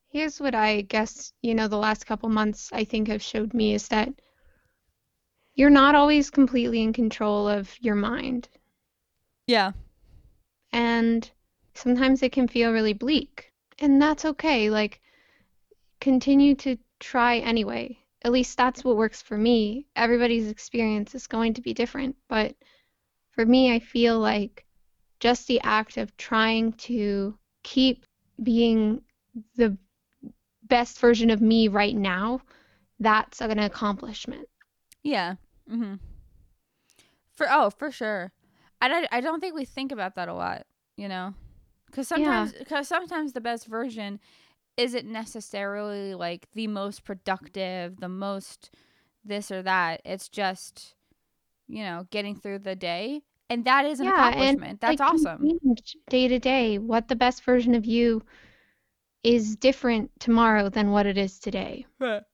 here's 0.08 0.40
what 0.40 0.54
I 0.54 0.82
guess, 0.82 1.32
you 1.40 1.54
know, 1.54 1.68
the 1.68 1.78
last 1.78 2.04
couple 2.06 2.28
months 2.28 2.70
I 2.72 2.84
think 2.84 3.08
have 3.08 3.22
showed 3.22 3.54
me 3.54 3.72
is 3.74 3.88
that 3.88 4.10
you're 5.54 5.70
not 5.70 5.94
always 5.94 6.30
completely 6.30 6.82
in 6.82 6.92
control 6.92 7.48
of 7.48 7.74
your 7.80 7.94
mind. 7.94 8.48
Yeah. 9.46 9.72
And 10.72 11.30
sometimes 11.74 12.22
it 12.22 12.32
can 12.32 12.48
feel 12.48 12.72
really 12.72 12.94
bleak. 12.94 13.52
and 13.78 14.00
that's 14.00 14.24
okay. 14.24 14.70
Like 14.70 15.00
continue 16.00 16.54
to 16.56 16.76
try 17.00 17.38
anyway. 17.38 17.98
At 18.24 18.32
least 18.32 18.56
that's 18.56 18.84
what 18.84 18.96
works 18.96 19.20
for 19.20 19.36
me. 19.36 19.86
Everybody's 19.96 20.48
experience 20.48 21.14
is 21.14 21.26
going 21.26 21.54
to 21.54 21.62
be 21.62 21.74
different, 21.74 22.16
but 22.28 22.54
for 23.32 23.44
me, 23.44 23.74
I 23.74 23.80
feel 23.80 24.18
like 24.18 24.64
just 25.20 25.46
the 25.46 25.60
act 25.62 25.96
of 25.96 26.16
trying 26.16 26.72
to 26.74 27.36
keep 27.62 28.04
being 28.42 29.02
the 29.56 29.76
best 30.64 30.98
version 31.00 31.30
of 31.30 31.40
me 31.40 31.68
right 31.68 31.96
now, 31.96 32.40
that's 33.00 33.40
an 33.40 33.58
accomplishment. 33.58 34.48
Yeah. 35.02 35.36
Mm-hmm. 35.70 35.94
For 37.32 37.46
oh, 37.50 37.70
for 37.70 37.90
sure. 37.90 38.32
I 38.80 38.88
I, 39.10 39.18
I 39.18 39.20
don't 39.20 39.40
think 39.40 39.54
we 39.54 39.64
think 39.64 39.92
about 39.92 40.14
that 40.16 40.28
a 40.28 40.34
lot, 40.34 40.66
you 40.96 41.08
know. 41.08 41.34
Cuz 41.92 42.08
sometimes 42.08 42.52
cuz 42.68 42.88
sometimes 42.88 43.32
the 43.32 43.40
best 43.40 43.66
version 43.66 44.20
isn't 44.76 45.06
necessarily 45.06 46.14
like 46.14 46.48
the 46.54 46.66
most 46.68 47.04
productive, 47.04 48.00
the 48.00 48.08
most 48.08 48.70
this 49.24 49.50
or 49.50 49.62
that. 49.62 50.00
It's 50.04 50.28
just 50.28 50.94
you 51.68 51.82
know, 51.84 52.06
getting 52.10 52.34
through 52.34 52.58
the 52.60 52.76
day. 52.76 53.22
And 53.48 53.64
that 53.64 53.84
is 53.86 54.00
an 54.00 54.06
Yeah, 54.06 54.12
accomplishment. 54.14 54.80
That's 54.80 55.00
like 55.00 55.00
awesome. 55.00 55.58
day 56.08 56.28
to 56.28 56.38
day. 56.38 56.78
What 56.78 57.08
the 57.08 57.16
best 57.16 57.42
version 57.44 57.74
of 57.74 57.84
you 57.86 58.22
is 59.22 59.56
different 59.56 60.10
tomorrow 60.20 60.68
than 60.68 60.90
what 60.90 61.06
it 61.06 61.16
is 61.18 61.38
today. 61.38 61.86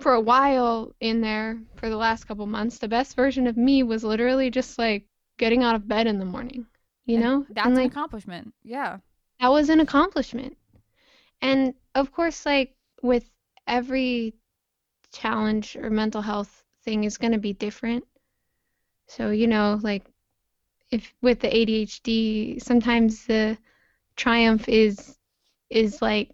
For 0.00 0.12
a 0.14 0.20
while 0.20 0.94
in 1.00 1.20
there, 1.20 1.62
for 1.76 1.88
the 1.88 1.96
last 1.96 2.24
couple 2.24 2.46
months, 2.46 2.78
the 2.78 2.88
best 2.88 3.16
version 3.16 3.46
of 3.46 3.56
me 3.56 3.82
was 3.82 4.04
literally 4.04 4.50
just 4.50 4.78
like 4.78 5.06
getting 5.38 5.62
out 5.62 5.74
of 5.74 5.88
bed 5.88 6.06
in 6.06 6.18
the 6.18 6.24
morning, 6.24 6.66
you 7.06 7.16
And 7.16 7.24
know? 7.24 7.46
that's 7.50 7.66
And 7.66 7.78
an 7.78 7.84
accomplishment. 7.84 8.52
Yeah. 8.62 8.98
that 9.40 9.48
was 9.48 9.68
an 9.70 9.80
accomplishment. 9.80 10.56
And 11.42 11.74
of 11.94 12.12
course, 12.12 12.46
like 12.46 12.74
with 13.02 13.28
every 13.66 14.34
challenge 15.12 15.76
or 15.76 15.90
mental 15.90 16.22
health 16.22 16.64
thing 16.84 17.04
is 17.04 17.18
going 17.18 17.32
to 17.32 17.38
be 17.38 17.52
different. 17.52 18.04
So, 19.08 19.30
you 19.30 19.46
know, 19.46 19.78
like 19.82 20.04
if 20.90 21.14
with 21.22 21.40
the 21.40 21.54
ADHD, 21.54 22.58
sometimes 22.58 23.26
the 23.26 23.58
triumph 24.16 24.68
is 24.68 25.18
is 25.70 26.02
like 26.02 26.30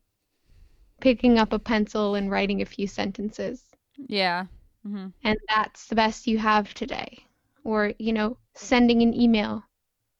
picking 1.00 1.38
up 1.38 1.52
a 1.52 1.58
pencil 1.58 2.14
and 2.14 2.30
writing 2.30 2.60
a 2.62 2.66
few 2.66 2.86
sentences, 2.86 3.64
Yeah. 3.96 4.46
Mhm. 4.86 5.12
and 5.24 5.38
that's 5.48 5.86
the 5.86 5.94
best 5.96 6.26
you 6.26 6.38
have 6.38 6.72
today. 6.74 7.18
Or, 7.64 7.92
you 7.98 8.12
know, 8.12 8.38
sending 8.54 9.02
an 9.02 9.14
email 9.14 9.64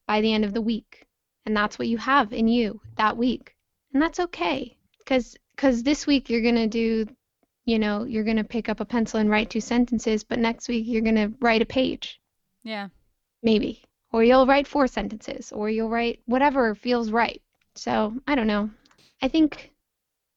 by 0.06 0.20
the 0.20 0.32
end 0.32 0.44
of 0.44 0.52
the 0.54 0.60
week, 0.62 1.06
and 1.46 1.56
that's 1.56 1.78
what 1.78 1.88
you 1.88 1.98
have 1.98 2.32
in 2.32 2.48
you 2.48 2.80
that 2.96 3.16
week. 3.16 3.56
And 3.92 4.02
that's 4.02 4.20
okay. 4.20 4.76
Cuz 5.06 5.36
cuz 5.56 5.82
this 5.82 6.06
week 6.06 6.28
you're 6.28 6.42
going 6.42 6.54
to 6.54 6.66
do, 6.68 7.06
you 7.64 7.78
know, 7.78 8.04
you're 8.04 8.24
going 8.24 8.36
to 8.36 8.44
pick 8.44 8.68
up 8.68 8.80
a 8.80 8.84
pencil 8.84 9.18
and 9.20 9.30
write 9.30 9.50
two 9.50 9.60
sentences, 9.60 10.24
but 10.24 10.38
next 10.38 10.68
week 10.68 10.86
you're 10.86 11.02
going 11.02 11.16
to 11.16 11.32
write 11.40 11.62
a 11.62 11.66
page. 11.66 12.20
Yeah. 12.62 12.88
maybe. 13.42 13.82
Or 14.12 14.24
you'll 14.24 14.46
write 14.46 14.66
four 14.66 14.86
sentences, 14.88 15.52
or 15.52 15.68
you'll 15.70 15.88
write 15.90 16.20
whatever 16.26 16.74
feels 16.74 17.10
right. 17.10 17.40
So, 17.74 18.20
I 18.26 18.34
don't 18.34 18.46
know. 18.46 18.70
I 19.22 19.28
think 19.28 19.72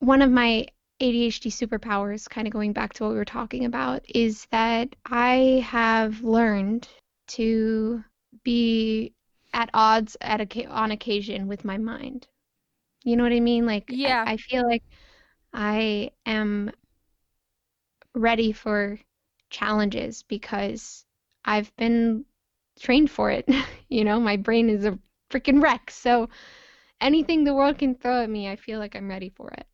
one 0.02 0.22
of 0.24 0.32
my 0.32 0.68
ADHD 1.00 1.50
superpowers, 1.50 2.30
kind 2.30 2.48
of 2.48 2.54
going 2.54 2.74
back 2.74 2.94
to 2.96 3.04
what 3.04 3.12
we 3.12 3.18
were 3.18 3.26
talking 3.26 3.66
about, 3.66 4.04
is 4.10 4.48
that 4.52 4.90
I 5.06 5.66
have 5.68 6.24
learned 6.24 6.90
to 7.30 8.04
be 8.44 9.14
at 9.54 9.70
odds 9.74 10.18
at 10.22 10.42
a, 10.42 10.66
on 10.68 10.92
occasion 10.92 11.48
with 11.48 11.66
my 11.66 11.78
mind. 11.78 12.28
You 13.04 13.16
know 13.18 13.24
what 13.24 13.34
I 13.34 13.40
mean? 13.42 13.66
Like, 13.66 13.92
Yeah. 13.92 14.24
I, 14.28 14.34
I 14.34 14.38
feel 14.38 14.68
like 14.68 14.84
I 15.54 16.12
am 16.26 16.72
ready 18.16 18.52
for 18.54 19.00
challenges 19.50 20.24
because 20.24 21.06
I've 21.46 21.76
been 21.78 22.26
trained 22.80 23.12
for 23.12 23.32
it. 23.32 23.48
You 23.92 24.06
know, 24.06 24.22
my 24.22 24.38
brain 24.38 24.70
is 24.70 24.86
a 24.86 24.98
freaking 25.30 25.62
wreck. 25.62 25.92
So 25.92 26.30
anything 27.02 27.44
the 27.44 27.54
world 27.56 27.78
can 27.80 27.96
throw 27.96 28.24
at 28.24 28.30
me, 28.30 28.50
I 28.50 28.56
feel 28.58 28.80
like 28.80 28.96
I'm 28.96 29.10
ready 29.10 29.30
for 29.30 29.50
it. 29.52 29.68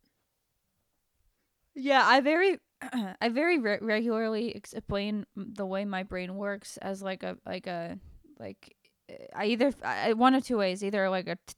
Yeah, 1.78 2.04
I 2.04 2.20
very 2.20 2.58
I 3.20 3.28
very 3.28 3.58
re- 3.58 3.78
regularly 3.80 4.50
explain 4.50 5.26
the 5.36 5.66
way 5.66 5.84
my 5.84 6.02
brain 6.02 6.34
works 6.36 6.76
as 6.78 7.02
like 7.02 7.22
a 7.22 7.36
like 7.46 7.66
a 7.66 7.98
like 8.38 8.74
I 9.34 9.46
either 9.46 9.72
I, 9.84 10.12
one 10.14 10.34
of 10.34 10.44
two 10.44 10.58
ways, 10.58 10.82
either 10.82 11.08
like 11.08 11.28
a 11.28 11.36
t- 11.36 11.54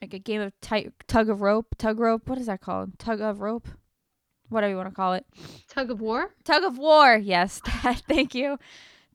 like 0.00 0.14
a 0.14 0.18
game 0.18 0.40
of 0.40 0.52
tight 0.60 0.92
tug 1.08 1.28
of 1.28 1.40
rope, 1.40 1.74
tug 1.78 1.98
rope, 1.98 2.28
what 2.28 2.38
is 2.38 2.46
that 2.46 2.60
called? 2.60 2.98
Tug 2.98 3.20
of 3.20 3.40
rope? 3.40 3.68
Whatever 4.48 4.70
you 4.70 4.76
want 4.76 4.88
to 4.88 4.94
call 4.94 5.14
it. 5.14 5.26
Tug 5.68 5.90
of 5.90 6.00
war? 6.00 6.30
Tug 6.44 6.62
of 6.62 6.78
war. 6.78 7.16
Yes, 7.16 7.60
thank 8.08 8.34
you. 8.34 8.58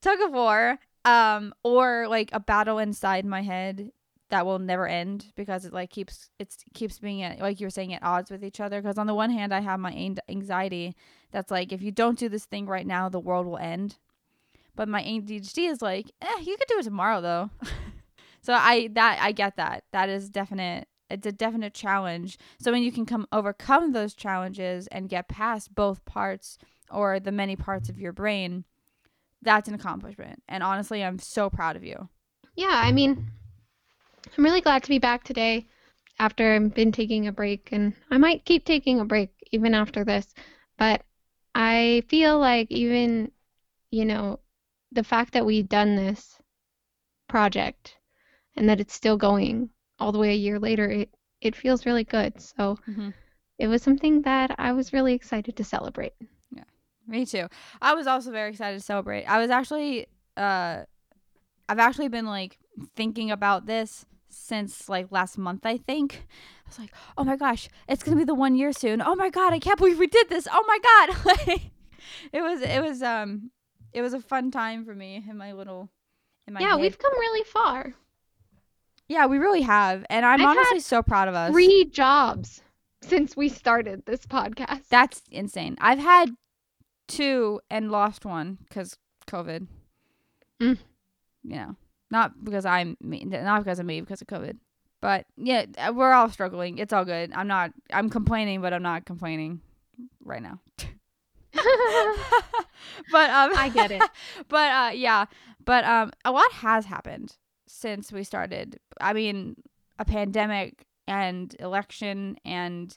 Tug 0.01 0.19
of 0.19 0.31
war. 0.31 0.79
Um 1.05 1.53
or 1.63 2.07
like 2.09 2.29
a 2.33 2.39
battle 2.39 2.77
inside 2.77 3.25
my 3.25 3.41
head 3.41 3.91
that 4.31 4.45
will 4.45 4.59
never 4.59 4.87
end 4.87 5.25
because 5.35 5.65
it 5.65 5.73
like 5.73 5.89
keeps 5.89 6.31
it 6.39 6.55
keeps 6.73 6.99
being 6.99 7.21
at 7.21 7.39
like 7.39 7.59
you 7.59 7.67
were 7.67 7.71
saying 7.71 7.93
at 7.93 8.03
odds 8.03 8.31
with 8.31 8.43
each 8.43 8.59
other. 8.59 8.81
Because 8.81 8.97
on 8.97 9.07
the 9.07 9.13
one 9.13 9.29
hand 9.29 9.53
I 9.53 9.59
have 9.59 9.79
my 9.79 10.15
anxiety 10.27 10.95
that's 11.31 11.51
like 11.51 11.71
if 11.71 11.81
you 11.81 11.91
don't 11.91 12.17
do 12.17 12.29
this 12.29 12.45
thing 12.45 12.65
right 12.65 12.87
now 12.87 13.09
the 13.09 13.19
world 13.19 13.45
will 13.45 13.57
end. 13.57 13.97
But 14.75 14.87
my 14.87 15.03
ADHD 15.03 15.69
is 15.69 15.81
like 15.81 16.11
eh 16.21 16.39
you 16.41 16.57
could 16.57 16.67
do 16.67 16.79
it 16.79 16.83
tomorrow 16.83 17.21
though. 17.21 17.51
So 18.43 18.53
I 18.53 18.89
that 18.93 19.19
I 19.21 19.31
get 19.31 19.57
that. 19.57 19.83
That 19.91 20.09
is 20.09 20.29
definite 20.29 20.87
it's 21.09 21.27
a 21.27 21.31
definite 21.31 21.73
challenge. 21.73 22.37
So 22.59 22.71
when 22.71 22.83
you 22.83 22.91
can 22.91 23.05
come 23.05 23.27
overcome 23.31 23.91
those 23.91 24.13
challenges 24.13 24.87
and 24.87 25.09
get 25.09 25.27
past 25.27 25.75
both 25.75 26.03
parts 26.05 26.57
or 26.89 27.19
the 27.19 27.31
many 27.31 27.55
parts 27.55 27.87
of 27.87 27.99
your 27.99 28.13
brain 28.13 28.65
that's 29.43 29.67
an 29.67 29.75
accomplishment. 29.75 30.41
And 30.47 30.63
honestly 30.63 31.03
I'm 31.03 31.19
so 31.19 31.49
proud 31.49 31.75
of 31.75 31.83
you. 31.83 32.09
Yeah, 32.55 32.73
I 32.73 32.91
mean 32.91 33.31
I'm 34.37 34.43
really 34.43 34.61
glad 34.61 34.83
to 34.83 34.89
be 34.89 34.99
back 34.99 35.23
today 35.23 35.67
after 36.19 36.53
I've 36.53 36.73
been 36.73 36.91
taking 36.91 37.27
a 37.27 37.31
break, 37.31 37.69
and 37.71 37.93
I 38.09 38.17
might 38.17 38.45
keep 38.45 38.65
taking 38.65 38.99
a 38.99 39.05
break 39.05 39.29
even 39.51 39.73
after 39.73 40.03
this. 40.03 40.33
But 40.77 41.03
I 41.55 42.03
feel 42.07 42.39
like 42.39 42.71
even, 42.71 43.31
you 43.89 44.05
know, 44.05 44.39
the 44.91 45.03
fact 45.03 45.33
that 45.33 45.45
we've 45.45 45.67
done 45.67 45.95
this 45.95 46.37
project 47.27 47.97
and 48.55 48.69
that 48.69 48.79
it's 48.79 48.93
still 48.93 49.17
going 49.17 49.69
all 49.99 50.11
the 50.11 50.19
way 50.19 50.31
a 50.31 50.35
year 50.35 50.59
later, 50.59 50.89
it, 50.89 51.09
it 51.41 51.55
feels 51.55 51.85
really 51.85 52.03
good. 52.03 52.39
So 52.39 52.77
mm-hmm. 52.89 53.09
it 53.57 53.67
was 53.67 53.81
something 53.81 54.21
that 54.23 54.55
I 54.57 54.73
was 54.73 54.93
really 54.93 55.13
excited 55.13 55.55
to 55.57 55.63
celebrate. 55.63 56.13
Yeah, 56.55 56.63
me 57.07 57.25
too. 57.25 57.47
I 57.81 57.93
was 57.93 58.07
also 58.07 58.31
very 58.31 58.51
excited 58.51 58.77
to 58.77 58.83
celebrate. 58.83 59.25
I 59.25 59.39
was 59.39 59.49
actually, 59.49 60.07
uh, 60.37 60.83
I've 61.69 61.79
actually 61.79 62.09
been 62.09 62.25
like 62.25 62.57
thinking 62.95 63.31
about 63.31 63.65
this 63.65 64.05
since 64.29 64.87
like 64.89 65.11
last 65.11 65.37
month, 65.37 65.65
I 65.65 65.77
think. 65.77 66.25
I 66.65 66.69
was 66.69 66.79
like, 66.79 66.93
oh 67.17 67.23
my 67.23 67.35
gosh, 67.35 67.69
it's 67.87 68.03
gonna 68.03 68.17
be 68.17 68.23
the 68.23 68.35
one 68.35 68.55
year 68.55 68.71
soon. 68.71 69.01
Oh 69.01 69.15
my 69.15 69.29
god, 69.29 69.53
I 69.53 69.59
can't 69.59 69.77
believe 69.77 69.99
we 69.99 70.07
did 70.07 70.29
this. 70.29 70.47
Oh 70.51 70.63
my 70.67 70.79
god, 70.79 71.25
like 71.47 71.71
it 72.31 72.41
was, 72.41 72.61
it 72.61 72.81
was, 72.81 73.01
um, 73.01 73.51
it 73.93 74.01
was 74.01 74.13
a 74.13 74.21
fun 74.21 74.51
time 74.51 74.85
for 74.85 74.95
me 74.95 75.23
in 75.29 75.37
my 75.37 75.53
little, 75.53 75.89
in 76.47 76.53
my 76.53 76.61
yeah, 76.61 76.71
head. 76.71 76.81
we've 76.81 76.97
come 76.97 77.13
really 77.13 77.43
far. 77.43 77.93
Yeah, 79.07 79.25
we 79.25 79.39
really 79.39 79.61
have, 79.61 80.05
and 80.09 80.25
I'm 80.25 80.41
I've 80.41 80.57
honestly 80.57 80.79
so 80.79 81.03
proud 81.03 81.27
of 81.27 81.35
us. 81.35 81.51
Three 81.51 81.85
jobs 81.85 82.61
since 83.01 83.35
we 83.35 83.49
started 83.49 84.05
this 84.05 84.25
podcast. 84.25 84.83
That's 84.89 85.21
insane. 85.29 85.75
I've 85.81 85.99
had 85.99 86.29
two 87.07 87.59
and 87.69 87.91
lost 87.91 88.25
one 88.25 88.57
because 88.67 88.97
COVID. 89.27 89.67
Mm. 90.61 90.77
You 91.43 91.55
know, 91.55 91.75
not 92.11 92.43
because 92.43 92.65
I'm 92.65 92.97
me, 93.01 93.23
not 93.23 93.63
because 93.63 93.79
of 93.79 93.85
me, 93.85 94.01
because 94.01 94.21
of 94.21 94.27
COVID. 94.27 94.57
But 95.01 95.25
yeah, 95.35 95.65
uh, 95.77 95.91
we're 95.95 96.13
all 96.13 96.29
struggling. 96.29 96.77
It's 96.77 96.93
all 96.93 97.05
good. 97.05 97.31
I'm 97.33 97.47
not. 97.47 97.71
I'm 97.91 98.09
complaining, 98.09 98.61
but 98.61 98.73
I'm 98.73 98.83
not 98.83 99.05
complaining 99.05 99.61
right 100.23 100.41
now. 100.41 100.59
but 103.11 103.29
um, 103.29 103.51
I 103.55 103.71
get 103.73 103.91
it. 103.91 104.01
but 104.47 104.71
uh, 104.71 104.91
yeah, 104.93 105.25
but 105.65 105.83
um, 105.85 106.11
a 106.23 106.31
lot 106.31 106.51
has 106.53 106.85
happened 106.85 107.35
since 107.67 108.11
we 108.11 108.23
started. 108.23 108.79
I 108.99 109.13
mean, 109.13 109.55
a 109.99 110.05
pandemic 110.05 110.85
and 111.07 111.55
election 111.59 112.37
and 112.45 112.95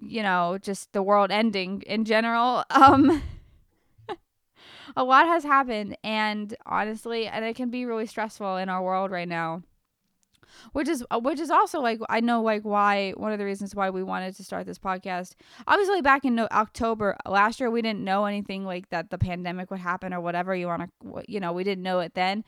you 0.00 0.22
know 0.22 0.58
just 0.60 0.92
the 0.92 1.02
world 1.02 1.30
ending 1.30 1.82
in 1.86 2.04
general. 2.04 2.64
Um, 2.70 3.22
a 4.96 5.04
lot 5.04 5.26
has 5.26 5.44
happened, 5.44 5.96
and 6.02 6.54
honestly, 6.66 7.26
and 7.26 7.44
it 7.44 7.56
can 7.56 7.70
be 7.70 7.84
really 7.84 8.06
stressful 8.06 8.56
in 8.56 8.68
our 8.68 8.82
world 8.82 9.10
right 9.10 9.28
now 9.28 9.62
which 10.72 10.88
is 10.88 11.04
uh, 11.10 11.18
which 11.18 11.40
is 11.40 11.50
also 11.50 11.80
like 11.80 12.00
I 12.08 12.20
know 12.20 12.42
like 12.42 12.62
why 12.62 13.12
one 13.12 13.32
of 13.32 13.38
the 13.38 13.44
reasons 13.44 13.74
why 13.74 13.90
we 13.90 14.02
wanted 14.02 14.36
to 14.36 14.44
start 14.44 14.66
this 14.66 14.78
podcast. 14.78 15.34
Obviously, 15.66 16.02
back 16.02 16.24
in 16.24 16.38
October 16.38 17.16
last 17.26 17.60
year, 17.60 17.70
we 17.70 17.82
didn't 17.82 18.04
know 18.04 18.24
anything 18.24 18.64
like 18.64 18.88
that 18.90 19.10
the 19.10 19.18
pandemic 19.18 19.70
would 19.70 19.80
happen 19.80 20.12
or 20.12 20.20
whatever 20.20 20.54
you 20.54 20.66
want 20.66 20.90
to, 21.02 21.22
you 21.28 21.40
know, 21.40 21.52
we 21.52 21.64
didn't 21.64 21.82
know 21.82 22.00
it 22.00 22.14
then. 22.14 22.44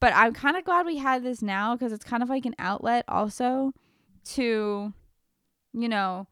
But 0.00 0.12
I'm 0.14 0.32
kind 0.32 0.56
of 0.56 0.64
glad 0.64 0.86
we 0.86 0.98
had 0.98 1.24
this 1.24 1.42
now 1.42 1.74
because 1.74 1.92
it's 1.92 2.04
kind 2.04 2.22
of 2.22 2.28
like 2.28 2.46
an 2.46 2.54
outlet 2.58 3.04
also 3.08 3.72
to, 4.34 4.92
you 5.72 5.88
know, 5.88 6.28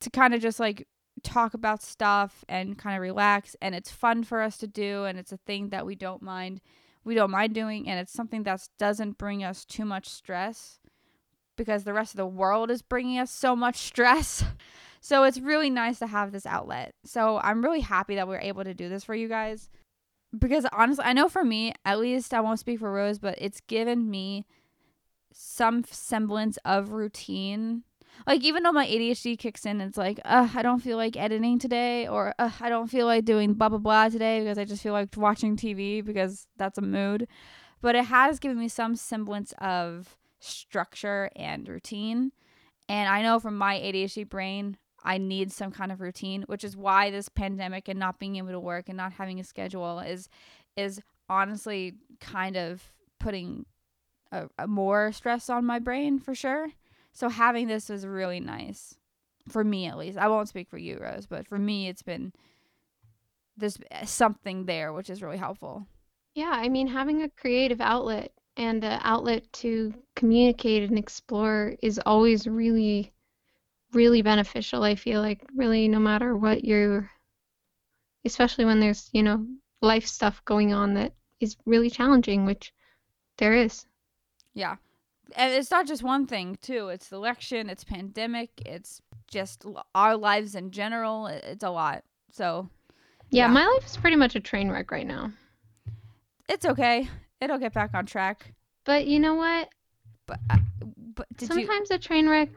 to 0.00 0.10
kind 0.10 0.34
of 0.34 0.40
just 0.40 0.58
like 0.58 0.86
talk 1.22 1.54
about 1.54 1.82
stuff 1.82 2.44
and 2.48 2.78
kind 2.78 2.96
of 2.96 3.02
relax 3.02 3.56
and 3.60 3.74
it's 3.74 3.90
fun 3.90 4.24
for 4.24 4.42
us 4.42 4.56
to 4.58 4.66
do 4.66 5.04
and 5.04 5.18
it's 5.18 5.32
a 5.32 5.36
thing 5.36 5.68
that 5.70 5.86
we 5.86 5.94
don't 5.94 6.22
mind 6.22 6.60
we 7.04 7.14
don't 7.14 7.30
mind 7.30 7.54
doing 7.54 7.88
and 7.88 7.98
it's 7.98 8.12
something 8.12 8.42
that 8.44 8.68
doesn't 8.78 9.18
bring 9.18 9.42
us 9.42 9.64
too 9.64 9.84
much 9.84 10.08
stress 10.08 10.78
because 11.56 11.84
the 11.84 11.92
rest 11.92 12.12
of 12.12 12.18
the 12.18 12.26
world 12.26 12.70
is 12.70 12.82
bringing 12.82 13.18
us 13.18 13.30
so 13.30 13.54
much 13.54 13.76
stress. 13.76 14.44
So 15.04 15.24
it's 15.24 15.40
really 15.40 15.68
nice 15.68 15.98
to 15.98 16.06
have 16.06 16.30
this 16.30 16.46
outlet. 16.46 16.94
So 17.04 17.40
i'm 17.42 17.64
really 17.64 17.80
happy 17.80 18.14
that 18.14 18.28
we 18.28 18.36
are 18.36 18.40
able 18.40 18.62
to 18.62 18.72
do 18.72 18.88
this 18.88 19.02
for 19.02 19.16
you 19.16 19.26
guys 19.26 19.68
because 20.38 20.64
honestly 20.72 21.04
i 21.04 21.12
know 21.12 21.28
for 21.28 21.44
me 21.44 21.74
at 21.84 21.98
least 21.98 22.32
i 22.32 22.40
won't 22.40 22.60
speak 22.60 22.78
for 22.78 22.92
rose 22.92 23.18
but 23.18 23.34
it's 23.38 23.60
given 23.62 24.08
me 24.08 24.46
some 25.32 25.82
semblance 25.90 26.56
of 26.64 26.92
routine 26.92 27.82
like 28.26 28.42
even 28.42 28.62
though 28.62 28.72
my 28.72 28.86
ADHD 28.86 29.38
kicks 29.38 29.66
in, 29.66 29.80
it's 29.80 29.96
like, 29.96 30.20
uh, 30.24 30.48
I 30.54 30.62
don't 30.62 30.80
feel 30.80 30.96
like 30.96 31.16
editing 31.16 31.58
today, 31.58 32.06
or 32.06 32.34
uh, 32.38 32.50
I 32.60 32.68
don't 32.68 32.88
feel 32.88 33.06
like 33.06 33.24
doing 33.24 33.54
blah 33.54 33.68
blah 33.68 33.78
blah 33.78 34.08
today 34.08 34.40
because 34.40 34.58
I 34.58 34.64
just 34.64 34.82
feel 34.82 34.92
like 34.92 35.16
watching 35.16 35.56
TV 35.56 36.04
because 36.04 36.46
that's 36.56 36.78
a 36.78 36.82
mood. 36.82 37.26
But 37.80 37.96
it 37.96 38.04
has 38.04 38.38
given 38.38 38.58
me 38.58 38.68
some 38.68 38.94
semblance 38.94 39.52
of 39.58 40.16
structure 40.38 41.30
and 41.34 41.68
routine. 41.68 42.32
And 42.88 43.08
I 43.08 43.22
know 43.22 43.40
from 43.40 43.56
my 43.56 43.76
ADHD 43.76 44.28
brain, 44.28 44.76
I 45.04 45.18
need 45.18 45.50
some 45.50 45.72
kind 45.72 45.90
of 45.90 46.00
routine, 46.00 46.42
which 46.42 46.64
is 46.64 46.76
why 46.76 47.10
this 47.10 47.28
pandemic 47.28 47.88
and 47.88 47.98
not 47.98 48.18
being 48.18 48.36
able 48.36 48.50
to 48.50 48.60
work 48.60 48.88
and 48.88 48.96
not 48.96 49.12
having 49.14 49.40
a 49.40 49.44
schedule 49.44 49.98
is 50.00 50.28
is 50.76 51.00
honestly 51.28 51.94
kind 52.20 52.56
of 52.56 52.92
putting 53.18 53.66
a, 54.30 54.48
a 54.58 54.66
more 54.66 55.12
stress 55.12 55.50
on 55.50 55.64
my 55.64 55.78
brain 55.78 56.18
for 56.18 56.34
sure. 56.34 56.68
So 57.12 57.28
having 57.28 57.68
this 57.68 57.88
was 57.88 58.06
really 58.06 58.40
nice 58.40 58.94
for 59.48 59.62
me 59.62 59.86
at 59.86 59.98
least. 59.98 60.18
I 60.18 60.28
won't 60.28 60.48
speak 60.48 60.68
for 60.68 60.78
you, 60.78 60.98
Rose, 60.98 61.26
but 61.26 61.46
for 61.46 61.58
me 61.58 61.88
it's 61.88 62.02
been 62.02 62.32
there's 63.56 63.78
eh, 63.90 64.04
something 64.06 64.64
there 64.64 64.92
which 64.92 65.10
is 65.10 65.22
really 65.22 65.36
helpful. 65.36 65.86
Yeah, 66.34 66.52
I 66.52 66.68
mean 66.68 66.86
having 66.86 67.22
a 67.22 67.28
creative 67.28 67.80
outlet 67.80 68.32
and 68.56 68.82
an 68.84 69.00
outlet 69.02 69.50
to 69.54 69.92
communicate 70.16 70.88
and 70.88 70.98
explore 70.98 71.74
is 71.82 72.00
always 72.06 72.46
really 72.46 73.12
really 73.92 74.22
beneficial. 74.22 74.82
I 74.82 74.94
feel 74.94 75.20
like 75.20 75.46
really 75.54 75.88
no 75.88 75.98
matter 75.98 76.34
what 76.36 76.64
you're 76.64 77.10
especially 78.24 78.64
when 78.64 78.78
there's, 78.80 79.10
you 79.12 79.22
know, 79.22 79.44
life 79.82 80.06
stuff 80.06 80.42
going 80.44 80.72
on 80.72 80.94
that 80.94 81.12
is 81.40 81.56
really 81.66 81.90
challenging, 81.90 82.46
which 82.46 82.72
there 83.36 83.52
is. 83.52 83.84
Yeah 84.54 84.76
and 85.36 85.52
it's 85.52 85.70
not 85.70 85.86
just 85.86 86.02
one 86.02 86.26
thing 86.26 86.58
too. 86.62 86.88
It's 86.88 87.08
the 87.08 87.16
election 87.16 87.70
it's 87.70 87.84
pandemic 87.84 88.50
it's 88.64 89.00
just 89.30 89.64
our 89.94 90.16
lives 90.16 90.54
in 90.54 90.70
general 90.70 91.26
it's 91.26 91.64
a 91.64 91.70
lot. 91.70 92.04
So 92.30 92.68
yeah, 93.30 93.46
yeah. 93.46 93.52
my 93.52 93.66
life 93.66 93.86
is 93.86 93.96
pretty 93.96 94.16
much 94.16 94.36
a 94.36 94.40
train 94.40 94.70
wreck 94.70 94.90
right 94.90 95.06
now. 95.06 95.32
It's 96.48 96.66
okay. 96.66 97.08
It'll 97.40 97.58
get 97.58 97.72
back 97.72 97.90
on 97.94 98.06
track. 98.06 98.52
But 98.84 99.06
you 99.06 99.20
know 99.20 99.34
what? 99.34 99.68
But 100.26 100.38
uh, 100.50 100.58
but 101.14 101.26
sometimes 101.38 101.90
you... 101.90 101.96
a 101.96 101.98
train 101.98 102.28
wreck 102.28 102.48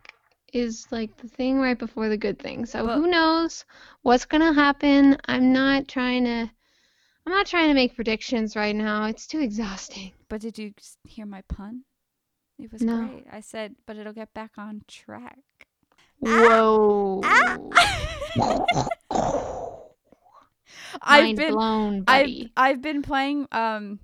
is 0.54 0.88
like 0.92 1.16
the 1.18 1.28
thing 1.28 1.60
right 1.60 1.78
before 1.78 2.10
the 2.10 2.18
good 2.18 2.40
thing. 2.40 2.66
So 2.66 2.86
but... 2.86 2.96
who 2.96 3.08
knows 3.08 3.66
what's 4.02 4.26
gonna 4.26 4.54
happen? 4.54 5.18
I'm 5.26 5.54
not 5.54 5.88
trying 5.88 6.26
to 6.26 6.50
i'm 7.28 7.34
not 7.34 7.48
trying 7.48 7.70
to 7.70 7.74
make 7.74 7.96
predictions 7.96 8.56
right 8.56 8.76
now. 8.76 9.06
It's 9.06 9.28
too 9.28 9.40
exhausting. 9.40 10.12
But 10.30 10.42
did 10.42 10.58
you 10.58 10.74
hear 11.08 11.26
my 11.26 11.42
pun 11.48 11.84
it 12.60 12.72
was 12.72 12.82
no. 12.82 13.08
great. 13.08 13.26
I 13.32 13.42
said, 13.42 13.76
but 13.86 13.98
it'll 13.98 14.14
get 14.14 14.34
back 14.34 14.52
on 14.58 14.84
track. 14.88 15.40
Whoa. 16.20 17.22
Ah! 17.24 17.58
I've 21.02 21.36
been 21.36 21.54
blown, 21.54 22.02
buddy. 22.04 22.52
I've, 22.56 22.72
I've 22.76 22.82
been 22.82 23.02
playing 23.02 23.48
um 23.52 24.00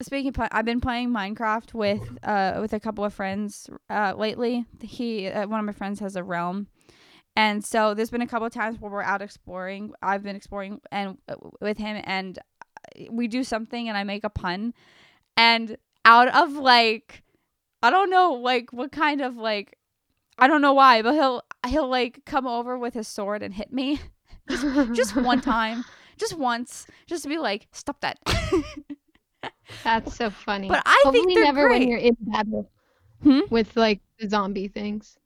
speaking 0.00 0.28
of, 0.28 0.48
I've 0.52 0.64
been 0.64 0.80
playing 0.80 1.10
Minecraft 1.10 1.74
with 1.74 2.18
uh 2.22 2.58
with 2.60 2.72
a 2.72 2.80
couple 2.80 3.04
of 3.04 3.12
friends 3.12 3.68
uh 3.90 4.14
lately. 4.16 4.64
He 4.80 5.26
uh, 5.28 5.46
one 5.46 5.60
of 5.60 5.66
my 5.66 5.72
friends 5.72 6.00
has 6.00 6.16
a 6.16 6.22
realm. 6.22 6.68
And 7.38 7.62
so 7.62 7.92
there's 7.92 8.10
been 8.10 8.22
a 8.22 8.26
couple 8.26 8.46
of 8.46 8.54
times 8.54 8.80
where 8.80 8.90
we're 8.90 9.02
out 9.02 9.20
exploring. 9.20 9.92
I've 10.00 10.22
been 10.22 10.36
exploring 10.36 10.80
and 10.90 11.18
uh, 11.28 11.34
with 11.60 11.76
him 11.76 12.00
and 12.04 12.38
we 13.10 13.28
do 13.28 13.44
something 13.44 13.88
and 13.88 13.98
I 13.98 14.04
make 14.04 14.24
a 14.24 14.30
pun 14.30 14.72
and 15.36 15.76
out 16.06 16.34
of 16.34 16.54
like 16.54 17.22
I 17.82 17.90
don't 17.90 18.10
know 18.10 18.32
like 18.34 18.72
what 18.72 18.92
kind 18.92 19.20
of 19.20 19.36
like 19.36 19.78
I 20.38 20.48
don't 20.48 20.60
know 20.60 20.74
why, 20.74 21.02
but 21.02 21.14
he'll 21.14 21.42
he'll 21.66 21.88
like 21.88 22.24
come 22.24 22.46
over 22.46 22.78
with 22.78 22.94
his 22.94 23.08
sword 23.08 23.42
and 23.42 23.54
hit 23.54 23.72
me. 23.72 24.00
just, 24.50 24.92
just 24.92 25.16
one 25.16 25.40
time. 25.40 25.84
Just 26.18 26.36
once. 26.38 26.86
Just 27.06 27.24
to 27.24 27.28
be 27.28 27.38
like, 27.38 27.68
stop 27.72 28.00
that. 28.00 28.18
That's 29.84 30.16
so 30.16 30.30
funny. 30.30 30.68
But 30.68 30.82
I 30.86 31.00
Hopefully 31.04 31.34
think 31.34 31.44
never 31.44 31.66
great. 31.66 31.80
when 31.80 31.88
you're 31.88 31.98
in 31.98 32.16
battle 32.20 32.70
hmm? 33.22 33.40
with 33.50 33.76
like 33.76 34.00
the 34.18 34.28
zombie 34.28 34.68
things. 34.68 35.18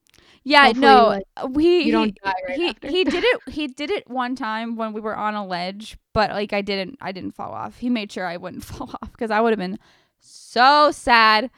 Yeah, 0.42 0.66
Hopefully, 0.66 0.86
no, 0.86 1.06
like, 1.08 1.24
we 1.50 1.82
you 1.82 1.92
don't 1.92 2.16
die 2.24 2.32
right 2.48 2.56
he, 2.56 2.68
after. 2.68 2.88
he 2.88 3.04
did 3.04 3.24
it. 3.24 3.40
He 3.50 3.66
did 3.66 3.90
it 3.90 4.08
one 4.08 4.34
time 4.34 4.74
when 4.76 4.92
we 4.94 5.00
were 5.00 5.14
on 5.14 5.34
a 5.34 5.46
ledge, 5.46 5.98
but 6.14 6.30
like 6.30 6.52
I 6.52 6.62
didn't. 6.62 6.98
I 7.00 7.12
didn't 7.12 7.32
fall 7.32 7.52
off. 7.52 7.78
He 7.78 7.90
made 7.90 8.10
sure 8.10 8.26
I 8.26 8.36
wouldn't 8.36 8.64
fall 8.64 8.90
off 9.02 9.12
because 9.12 9.30
I 9.30 9.40
would 9.40 9.50
have 9.50 9.58
been 9.58 9.78
so 10.18 10.90
sad 10.92 11.50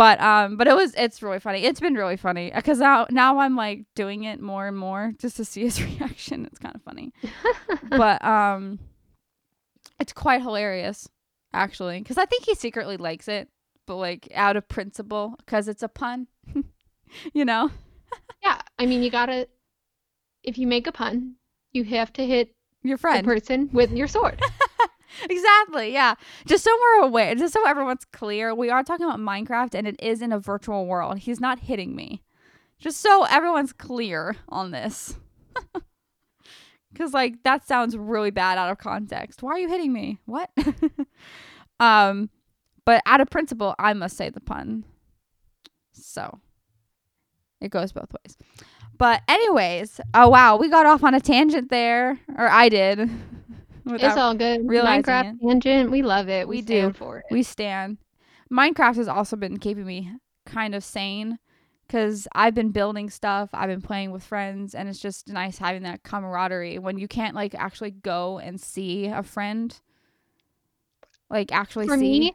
but 0.00 0.18
um 0.22 0.56
but 0.56 0.66
it 0.66 0.74
was 0.74 0.94
it's 0.96 1.22
really 1.22 1.40
funny. 1.40 1.62
It's 1.64 1.78
been 1.78 1.92
really 1.92 2.16
funny 2.16 2.50
because 2.54 2.78
now 2.78 3.06
now 3.10 3.38
i'm 3.40 3.54
like 3.54 3.84
doing 3.94 4.24
it 4.24 4.40
more 4.40 4.66
and 4.66 4.76
more 4.76 5.12
just 5.18 5.36
to 5.36 5.44
see 5.44 5.60
his 5.60 5.82
reaction. 5.90 6.46
It's 6.46 6.58
kind 6.58 6.74
of 6.74 6.82
funny. 6.82 7.12
But 7.90 8.24
um 8.24 8.78
it's 9.98 10.14
quite 10.14 10.40
hilarious 10.40 11.06
actually 11.52 11.98
because 11.98 12.16
i 12.16 12.24
think 12.24 12.44
he 12.44 12.54
secretly 12.54 12.96
likes 12.96 13.28
it 13.28 13.48
but 13.86 13.96
like 13.96 14.28
out 14.34 14.56
of 14.56 14.66
principle 14.68 15.34
because 15.38 15.68
it's 15.68 15.82
a 15.82 15.88
pun 15.88 16.26
you 17.34 17.44
know? 17.44 17.70
Yeah 18.42 18.60
i 18.78 18.86
mean 18.86 19.02
you 19.02 19.10
gotta 19.10 19.48
if 20.44 20.56
you 20.56 20.66
make 20.66 20.86
a 20.86 20.92
pun 20.92 21.34
you 21.72 21.84
have 21.84 22.12
to 22.14 22.24
hit 22.24 22.54
your 22.82 22.96
friend. 22.96 23.26
person 23.26 23.68
with 23.72 23.90
your 23.92 24.08
sword 24.08 24.40
exactly. 25.28 25.92
Yeah. 25.92 26.14
Just 26.46 26.64
so 26.64 26.70
we're 26.80 27.06
aware, 27.06 27.34
just 27.34 27.52
so 27.52 27.66
everyone's 27.66 28.04
clear, 28.12 28.54
we 28.54 28.70
are 28.70 28.82
talking 28.82 29.06
about 29.06 29.20
Minecraft 29.20 29.74
and 29.74 29.86
it 29.86 29.96
is 30.00 30.22
in 30.22 30.32
a 30.32 30.38
virtual 30.38 30.86
world. 30.86 31.18
He's 31.18 31.40
not 31.40 31.60
hitting 31.60 31.94
me. 31.94 32.22
Just 32.78 33.00
so 33.00 33.24
everyone's 33.24 33.72
clear 33.72 34.36
on 34.48 34.70
this. 34.70 35.16
Cuz 36.94 37.12
like 37.12 37.42
that 37.44 37.66
sounds 37.66 37.96
really 37.96 38.30
bad 38.30 38.58
out 38.58 38.70
of 38.70 38.78
context. 38.78 39.42
Why 39.42 39.52
are 39.52 39.58
you 39.58 39.68
hitting 39.68 39.92
me? 39.92 40.18
What? 40.24 40.50
um 41.80 42.30
but 42.84 43.02
out 43.06 43.20
of 43.20 43.30
principle, 43.30 43.74
I 43.78 43.92
must 43.92 44.16
say 44.16 44.30
the 44.30 44.40
pun. 44.40 44.84
So, 45.92 46.40
it 47.60 47.70
goes 47.70 47.92
both 47.92 48.12
ways. 48.12 48.36
But 48.96 49.22
anyways, 49.28 50.00
oh 50.12 50.28
wow, 50.28 50.56
we 50.56 50.68
got 50.68 50.86
off 50.86 51.04
on 51.04 51.14
a 51.14 51.20
tangent 51.20 51.70
there, 51.70 52.18
or 52.36 52.48
I 52.48 52.68
did. 52.68 53.08
It's 53.94 54.16
all 54.16 54.34
good. 54.34 54.62
Minecraft 54.62 55.34
it. 55.34 55.46
tangent, 55.46 55.90
we 55.90 56.02
love 56.02 56.28
it. 56.28 56.46
We, 56.48 56.56
we 56.56 56.62
do. 56.62 56.92
for 56.92 57.18
it. 57.18 57.24
We 57.30 57.42
stand. 57.42 57.98
Minecraft 58.52 58.96
has 58.96 59.08
also 59.08 59.36
been 59.36 59.58
keeping 59.58 59.86
me 59.86 60.12
kind 60.46 60.74
of 60.74 60.82
sane 60.82 61.38
because 61.86 62.28
I've 62.34 62.54
been 62.54 62.70
building 62.70 63.10
stuff, 63.10 63.50
I've 63.52 63.68
been 63.68 63.82
playing 63.82 64.12
with 64.12 64.22
friends, 64.22 64.76
and 64.76 64.88
it's 64.88 65.00
just 65.00 65.28
nice 65.28 65.58
having 65.58 65.82
that 65.82 66.04
camaraderie 66.04 66.78
when 66.78 66.98
you 66.98 67.08
can't 67.08 67.34
like 67.34 67.52
actually 67.56 67.90
go 67.90 68.38
and 68.38 68.60
see 68.60 69.06
a 69.06 69.24
friend, 69.24 69.76
like 71.28 71.52
actually 71.52 71.88
For 71.88 71.98
see. 71.98 72.20
Me, 72.20 72.34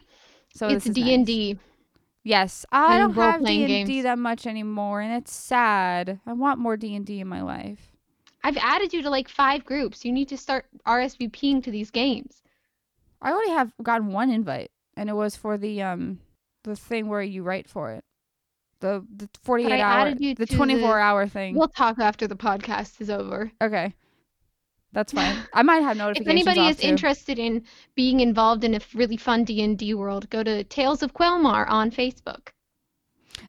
so 0.54 0.68
it's 0.68 0.84
D 0.86 1.14
and 1.14 1.26
D. 1.26 1.58
Yes, 2.24 2.66
I 2.72 2.98
don't 2.98 3.14
have 3.14 3.46
D 3.46 3.80
and 3.80 3.88
D 3.88 4.02
that 4.02 4.20
much 4.20 4.46
anymore, 4.46 5.00
and 5.00 5.14
it's 5.14 5.34
sad. 5.34 6.20
I 6.26 6.34
want 6.34 6.60
more 6.60 6.76
D 6.76 6.94
and 6.96 7.06
D 7.06 7.22
in 7.22 7.28
my 7.28 7.42
life. 7.42 7.95
I've 8.46 8.58
added 8.58 8.94
you 8.94 9.02
to 9.02 9.10
like 9.10 9.28
five 9.28 9.66
groups. 9.66 10.06
You 10.06 10.12
need 10.12 10.30
to 10.30 10.38
start 10.38 10.68
RSVPing 10.86 11.64
to 11.64 11.72
these 11.72 11.90
games. 11.90 12.44
I 13.20 13.32
only 13.32 13.50
have 13.50 13.74
gotten 13.82 14.12
one 14.12 14.30
invite, 14.30 14.70
and 14.96 15.10
it 15.10 15.14
was 15.14 15.36
for 15.36 15.58
the 15.58 15.82
um 15.82 16.20
the 16.64 16.76
thing 16.76 17.10
where 17.10 17.24
you 17.24 17.42
write 17.42 17.68
for 17.68 17.92
it. 17.94 18.04
The 18.82 19.04
the 19.16 19.28
forty 19.42 19.66
eight 19.66 19.82
hour 19.82 20.14
the 20.14 20.46
twenty 20.46 20.80
four 20.80 21.00
hour 21.00 21.28
thing. 21.28 21.56
We'll 21.56 21.70
talk 21.70 21.98
after 21.98 22.28
the 22.28 22.36
podcast 22.36 23.02
is 23.02 23.10
over. 23.10 23.52
Okay. 23.60 23.96
That's 24.94 25.12
fine. 25.12 25.38
I 25.52 25.64
might 25.64 25.82
have 25.82 25.98
notifications. 26.04 26.28
if 26.28 26.48
anybody 26.48 26.70
is 26.70 26.78
too. 26.78 26.88
interested 26.88 27.40
in 27.40 27.64
being 27.96 28.20
involved 28.20 28.64
in 28.64 28.76
a 28.76 28.80
really 28.94 29.18
fun 29.18 29.44
D 29.44 29.64
and 29.64 29.76
D 29.76 29.96
world, 29.96 30.30
go 30.30 30.44
to 30.44 30.64
Tales 30.66 31.02
of 31.02 31.16
Quelmar 31.16 31.68
on 31.68 31.90
Facebook. 31.90 32.50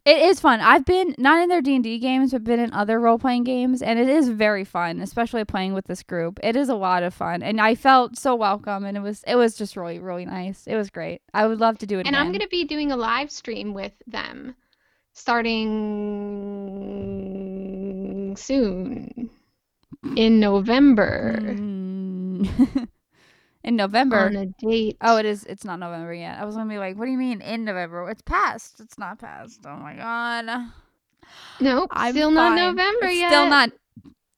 It 0.04 0.18
is 0.18 0.38
fun. 0.40 0.60
I've 0.60 0.84
been 0.84 1.14
not 1.18 1.42
in 1.42 1.48
their 1.48 1.60
D 1.60 1.74
and 1.74 1.82
D 1.84 1.98
games, 1.98 2.32
but 2.32 2.44
been 2.44 2.60
in 2.60 2.72
other 2.72 3.00
role 3.00 3.18
playing 3.18 3.44
games, 3.44 3.82
and 3.82 3.98
it 3.98 4.08
is 4.08 4.28
very 4.28 4.64
fun, 4.64 5.00
especially 5.00 5.44
playing 5.44 5.74
with 5.74 5.86
this 5.86 6.02
group. 6.02 6.38
It 6.42 6.54
is 6.56 6.68
a 6.68 6.74
lot 6.76 7.02
of 7.02 7.12
fun, 7.12 7.42
and 7.42 7.60
I 7.60 7.74
felt 7.74 8.16
so 8.16 8.34
welcome, 8.36 8.84
and 8.84 8.96
it 8.96 9.00
was 9.00 9.24
it 9.26 9.34
was 9.36 9.56
just 9.56 9.76
really 9.76 9.98
really 9.98 10.24
nice. 10.24 10.66
It 10.66 10.76
was 10.76 10.90
great. 10.90 11.22
I 11.34 11.46
would 11.46 11.58
love 11.60 11.78
to 11.78 11.86
do 11.86 11.98
it. 11.98 12.06
And 12.06 12.14
again. 12.14 12.26
I'm 12.26 12.32
gonna 12.32 12.46
be 12.48 12.64
doing 12.64 12.92
a 12.92 12.96
live 12.96 13.30
stream 13.30 13.74
with 13.74 13.92
them, 14.06 14.54
starting 17.06 18.34
soon 18.36 19.30
in 20.16 20.38
November 20.40 21.38
Mm. 21.42 22.88
in 23.66 23.76
November. 23.76 24.20
on 24.20 24.36
a 24.36 24.46
date. 24.46 24.96
Oh, 25.02 25.18
it 25.18 25.26
is. 25.26 25.44
It's 25.44 25.64
not 25.64 25.78
November 25.78 26.14
yet. 26.14 26.38
I 26.38 26.44
was 26.44 26.54
gonna 26.54 26.70
be 26.70 26.78
like, 26.78 26.96
what 26.96 27.04
do 27.04 27.10
you 27.10 27.18
mean 27.18 27.42
in 27.42 27.64
November? 27.64 28.08
It's 28.08 28.22
past. 28.22 28.80
It's 28.80 28.96
not 28.96 29.18
past. 29.18 29.60
Oh 29.66 29.76
my 29.76 29.94
god. 29.94 30.70
nope, 31.60 31.90
I'm 31.92 32.12
still 32.12 32.30
not. 32.30 32.56
November 32.56 33.06
it's 33.06 33.18
yet. 33.18 33.28
Still 33.28 33.48
not. 33.48 33.72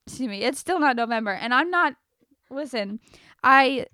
Excuse 0.07 0.29
me. 0.29 0.43
It's 0.43 0.59
still 0.59 0.81
not 0.81 0.97
November, 0.97 1.33
and 1.33 1.53
I'm 1.55 1.71
not. 1.71 1.95
Listen, 2.51 2.99
I 3.45 3.87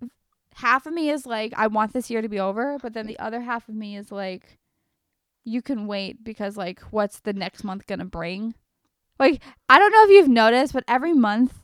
half 0.55 0.87
of 0.87 0.95
me 0.95 1.11
is 1.11 1.27
like 1.27 1.53
I 1.57 1.67
want 1.67 1.93
this 1.93 2.09
year 2.09 2.23
to 2.23 2.29
be 2.29 2.39
over, 2.39 2.79
but 2.81 2.95
then 2.95 3.07
the 3.07 3.19
other 3.19 3.41
half 3.41 3.69
of 3.69 3.75
me 3.75 3.97
is 3.97 4.13
like, 4.13 4.59
you 5.45 5.61
can 5.61 5.89
wait 5.89 6.23
because 6.23 6.57
like, 6.57 6.81
what's 6.93 7.19
the 7.19 7.33
next 7.33 7.65
month 7.65 7.89
gonna 7.89 8.05
bring? 8.05 8.55
Like, 9.19 9.43
I 9.69 9.79
don't 9.81 9.93
know 9.93 10.05
if 10.05 10.11
you've 10.11 10.29
noticed, 10.29 10.73
but 10.73 10.85
every 10.87 11.13
month 11.13 11.64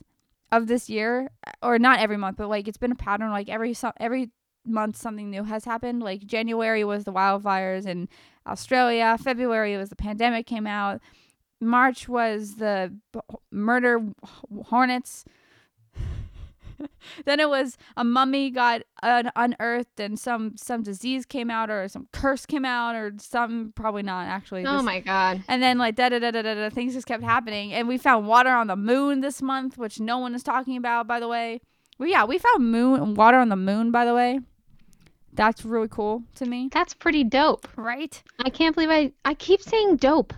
of 0.51 0.67
this 0.67 0.89
year, 0.89 1.29
uh, 1.45 1.51
or 1.63 1.79
not 1.79 1.99
every 1.99 2.17
month, 2.17 2.37
but 2.37 2.49
like 2.49 2.67
it's 2.67 2.77
been 2.77 2.91
a 2.91 2.95
pattern. 2.95 3.29
Like 3.31 3.49
every 3.49 3.73
so- 3.73 3.93
every 3.97 4.31
month 4.65 4.95
something 4.95 5.29
new 5.29 5.43
has 5.43 5.65
happened. 5.65 6.03
Like 6.03 6.25
January 6.25 6.83
was 6.83 7.03
the 7.03 7.13
wildfires 7.13 7.85
in 7.85 8.09
Australia. 8.47 9.17
February 9.21 9.77
was 9.77 9.89
the 9.89 9.95
pandemic 9.95 10.45
came 10.45 10.67
out. 10.67 11.01
March 11.59 12.07
was 12.09 12.55
the 12.55 12.95
murder 13.51 13.99
hornets. 14.65 15.25
then 17.25 17.39
it 17.39 17.49
was 17.49 17.77
a 17.97 18.03
mummy 18.03 18.49
got 18.49 18.81
un- 19.03 19.31
unearthed 19.35 19.99
and 19.99 20.19
some 20.19 20.55
some 20.57 20.83
disease 20.83 21.25
came 21.25 21.49
out 21.49 21.69
or 21.69 21.87
some 21.87 22.07
curse 22.11 22.45
came 22.45 22.65
out 22.65 22.95
or 22.95 23.11
some 23.19 23.73
probably 23.75 24.03
not 24.03 24.27
actually. 24.27 24.65
Oh 24.65 24.77
This- 24.77 24.83
my 24.83 24.99
god. 24.99 25.43
and 25.47 25.61
then 25.61 25.77
like 25.77 25.95
da 25.95 26.09
da 26.09 26.19
da 26.19 26.31
da 26.31 26.41
da 26.41 26.69
things 26.69 26.93
just 26.93 27.07
kept 27.07 27.23
happening 27.23 27.73
and 27.73 27.87
we 27.87 27.97
found 27.97 28.27
water 28.27 28.49
on 28.49 28.67
the 28.67 28.75
moon 28.75 29.21
this 29.21 29.41
month 29.41 29.77
which 29.77 29.99
no 29.99 30.17
one 30.17 30.35
is 30.35 30.43
talking 30.43 30.77
about 30.77 31.07
by 31.07 31.19
the 31.19 31.27
way 31.27 31.61
well 31.99 32.09
yeah 32.09 32.25
we 32.25 32.37
found 32.37 32.71
moon 32.71 33.13
water 33.15 33.37
on 33.37 33.49
the 33.49 33.55
moon 33.55 33.91
by 33.91 34.05
the 34.05 34.13
way 34.13 34.39
that's 35.33 35.63
really 35.63 35.87
cool 35.87 36.23
to 36.35 36.45
me 36.45 36.69
That's 36.71 36.93
pretty 36.93 37.23
dope. 37.23 37.67
right 37.77 38.21
I 38.43 38.49
can't 38.49 38.75
believe 38.75 38.89
I 38.89 39.13
I 39.23 39.33
keep 39.33 39.61
saying 39.61 39.95
dope, 39.97 40.33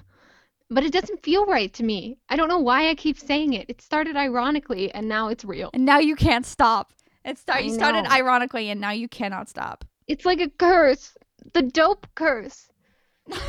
but 0.73 0.83
it 0.83 0.91
doesn't 0.91 1.23
feel 1.23 1.45
right 1.45 1.71
to 1.73 1.83
me. 1.83 2.17
I 2.29 2.35
don't 2.35 2.49
know 2.49 2.59
why 2.59 2.89
I 2.89 2.95
keep 2.95 3.19
saying 3.19 3.53
it. 3.53 3.69
It 3.69 3.81
started 3.81 4.15
ironically 4.15 4.91
and 4.93 5.07
now 5.07 5.27
it's 5.29 5.45
real. 5.45 5.69
and 5.73 5.85
now 5.85 5.99
you 5.99 6.15
can't 6.15 6.45
stop 6.45 6.91
it 7.25 7.37
start 7.37 7.63
you 7.63 7.73
started 7.73 8.05
ironically 8.11 8.69
and 8.69 8.81
now 8.81 8.91
you 8.91 9.07
cannot 9.07 9.47
stop 9.49 9.85
It's 10.07 10.25
like 10.25 10.41
a 10.41 10.49
curse. 10.49 11.15
The 11.53 11.61
dope 11.61 12.07
curse. 12.15 12.69
the 13.27 13.39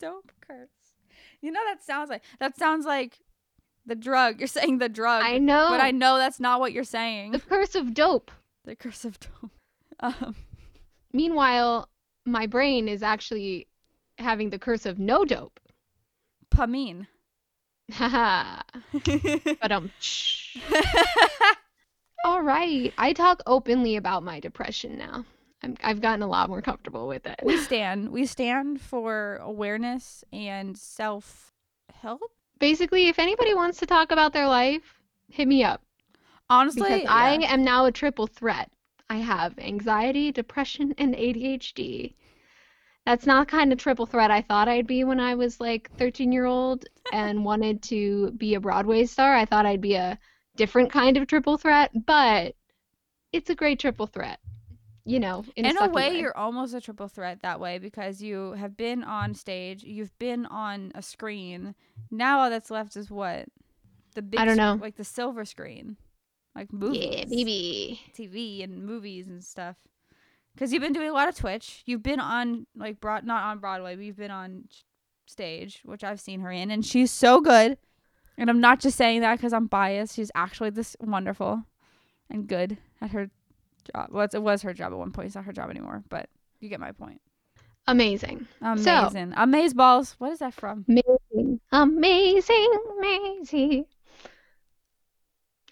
dope 0.00 0.32
curse 0.46 0.68
you 1.40 1.50
know 1.50 1.60
that 1.66 1.82
sounds 1.82 2.10
like 2.10 2.22
that 2.38 2.56
sounds 2.58 2.84
like 2.84 3.18
the 3.86 3.94
drug 3.94 4.38
you're 4.38 4.48
saying 4.48 4.78
the 4.78 4.88
drug 4.88 5.22
I 5.24 5.38
know. 5.38 5.68
but 5.70 5.80
i 5.80 5.90
know 5.90 6.16
that's 6.18 6.40
not 6.40 6.60
what 6.60 6.72
you're 6.72 6.84
saying 6.84 7.32
The 7.32 7.40
curse 7.40 7.74
of 7.74 7.94
dope. 7.94 8.30
the 8.64 8.76
curse 8.76 9.04
of 9.04 9.18
dope 9.20 9.50
um 10.00 10.34
Meanwhile, 11.12 11.88
my 12.24 12.46
brain 12.46 12.86
is 12.88 13.02
actually 13.02 13.66
having 14.20 14.50
the 14.50 14.58
curse 14.58 14.86
of 14.86 14.98
no 14.98 15.24
dope. 15.24 15.60
pamine 16.50 17.06
Haha. 17.92 18.62
but 19.60 19.72
um. 19.72 19.90
All 22.24 22.42
right. 22.42 22.92
I 22.98 23.12
talk 23.12 23.42
openly 23.46 23.96
about 23.96 24.22
my 24.22 24.38
depression 24.40 24.96
now. 24.98 25.24
I'm, 25.62 25.76
I've 25.82 26.00
gotten 26.00 26.22
a 26.22 26.28
lot 26.28 26.48
more 26.48 26.62
comfortable 26.62 27.08
with 27.08 27.26
it. 27.26 27.40
we 27.42 27.56
stand 27.68 28.10
we 28.10 28.26
stand 28.26 28.80
for 28.80 29.36
awareness 29.42 30.24
and 30.32 30.76
self 30.76 31.52
help 31.92 32.22
Basically, 32.58 33.08
if 33.08 33.18
anybody 33.18 33.54
wants 33.54 33.78
to 33.78 33.86
talk 33.86 34.12
about 34.12 34.34
their 34.34 34.46
life, 34.46 35.00
hit 35.28 35.48
me 35.48 35.64
up 35.64 35.82
honestly 36.50 36.82
because 36.82 37.08
I 37.08 37.38
yeah. 37.38 37.54
am 37.54 37.64
now 37.64 37.86
a 37.86 37.92
triple 37.92 38.26
threat. 38.26 38.70
I 39.08 39.16
have 39.16 39.58
anxiety, 39.58 40.30
depression, 40.30 40.94
and 40.98 41.14
ADHD. 41.14 42.14
That's 43.06 43.26
not 43.26 43.46
the 43.46 43.50
kind 43.50 43.72
of 43.72 43.78
triple 43.78 44.06
threat 44.06 44.30
I 44.30 44.42
thought 44.42 44.68
I'd 44.68 44.86
be 44.86 45.04
when 45.04 45.20
I 45.20 45.34
was 45.34 45.60
like 45.60 45.90
13 45.98 46.32
year 46.32 46.44
old 46.44 46.84
and 47.12 47.44
wanted 47.44 47.82
to 47.84 48.30
be 48.32 48.54
a 48.54 48.60
Broadway 48.60 49.04
star. 49.06 49.34
I 49.34 49.44
thought 49.44 49.66
I'd 49.66 49.80
be 49.80 49.94
a 49.94 50.18
different 50.56 50.90
kind 50.92 51.16
of 51.16 51.26
triple 51.26 51.56
threat, 51.58 51.90
but 52.06 52.54
it's 53.32 53.50
a 53.50 53.54
great 53.54 53.78
triple 53.80 54.06
threat. 54.06 54.38
You 55.04 55.18
know, 55.18 55.44
in, 55.56 55.64
in 55.64 55.76
a 55.76 55.80
sucky 55.80 55.92
way 55.94 56.18
you're 56.20 56.36
almost 56.36 56.74
a 56.74 56.80
triple 56.80 57.08
threat 57.08 57.40
that 57.42 57.58
way 57.58 57.78
because 57.78 58.22
you 58.22 58.52
have 58.52 58.76
been 58.76 59.02
on 59.02 59.34
stage 59.34 59.82
you've 59.82 60.16
been 60.18 60.46
on 60.46 60.92
a 60.94 61.02
screen 61.02 61.74
now 62.10 62.40
all 62.40 62.50
that's 62.50 62.70
left 62.70 62.96
is 62.96 63.10
what 63.10 63.46
the 64.14 64.22
big 64.22 64.38
I 64.40 64.44
don't 64.44 64.56
know. 64.58 64.78
like 64.80 64.96
the 64.96 65.04
silver 65.04 65.44
screen 65.44 65.96
like 66.54 66.72
movies 66.72 67.00
Yeah, 67.00 67.24
baby. 67.24 68.00
tv 68.14 68.62
and 68.62 68.84
movies 68.84 69.26
and 69.26 69.42
stuff 69.42 69.76
because 70.54 70.72
you've 70.72 70.82
been 70.82 70.92
doing 70.92 71.08
a 71.08 71.12
lot 71.12 71.28
of 71.28 71.36
twitch 71.36 71.82
you've 71.86 72.02
been 72.02 72.20
on 72.20 72.66
like 72.76 73.00
broad 73.00 73.24
not 73.24 73.44
on 73.44 73.58
broadway 73.58 73.94
but 73.96 74.04
you've 74.04 74.16
been 74.16 74.30
on 74.30 74.64
stage 75.26 75.80
which 75.84 76.02
i've 76.04 76.20
seen 76.20 76.40
her 76.40 76.50
in 76.50 76.70
and 76.70 76.84
she's 76.84 77.10
so 77.10 77.40
good 77.40 77.78
and 78.36 78.50
i'm 78.50 78.60
not 78.60 78.80
just 78.80 78.96
saying 78.96 79.20
that 79.20 79.36
because 79.36 79.52
i'm 79.52 79.66
biased 79.66 80.14
she's 80.16 80.30
actually 80.34 80.70
this 80.70 80.96
wonderful 81.00 81.62
and 82.30 82.46
good 82.48 82.76
at 83.00 83.10
her 83.10 83.30
job 83.94 84.08
well 84.10 84.24
it's- 84.24 84.34
it 84.34 84.42
was 84.42 84.62
her 84.62 84.74
job 84.74 84.92
at 84.92 84.98
one 84.98 85.12
point 85.12 85.26
it's 85.26 85.34
not 85.36 85.44
her 85.44 85.52
job 85.52 85.70
anymore 85.70 86.02
but 86.08 86.28
you 86.60 86.68
get 86.68 86.80
my 86.80 86.92
point 86.92 87.20
Amazing. 87.86 88.46
amazing 88.60 89.32
amaze 89.36 89.72
balls 89.74 90.14
what 90.18 90.32
is 90.32 90.38
that 90.40 90.54
from 90.54 90.84
Amazing. 90.88 91.60
Amazing. 91.72 92.72
Amazing. 92.98 93.84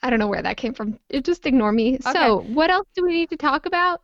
I 0.02 0.10
don't 0.10 0.18
know 0.20 0.28
where 0.28 0.42
that 0.42 0.56
came 0.56 0.74
from. 0.74 0.98
It 1.08 1.24
just 1.24 1.44
ignore 1.46 1.72
me. 1.72 1.98
So, 1.98 2.40
what 2.42 2.70
else 2.70 2.86
do 2.94 3.04
we 3.04 3.12
need 3.12 3.30
to 3.30 3.36
talk 3.36 3.66
about 3.66 4.00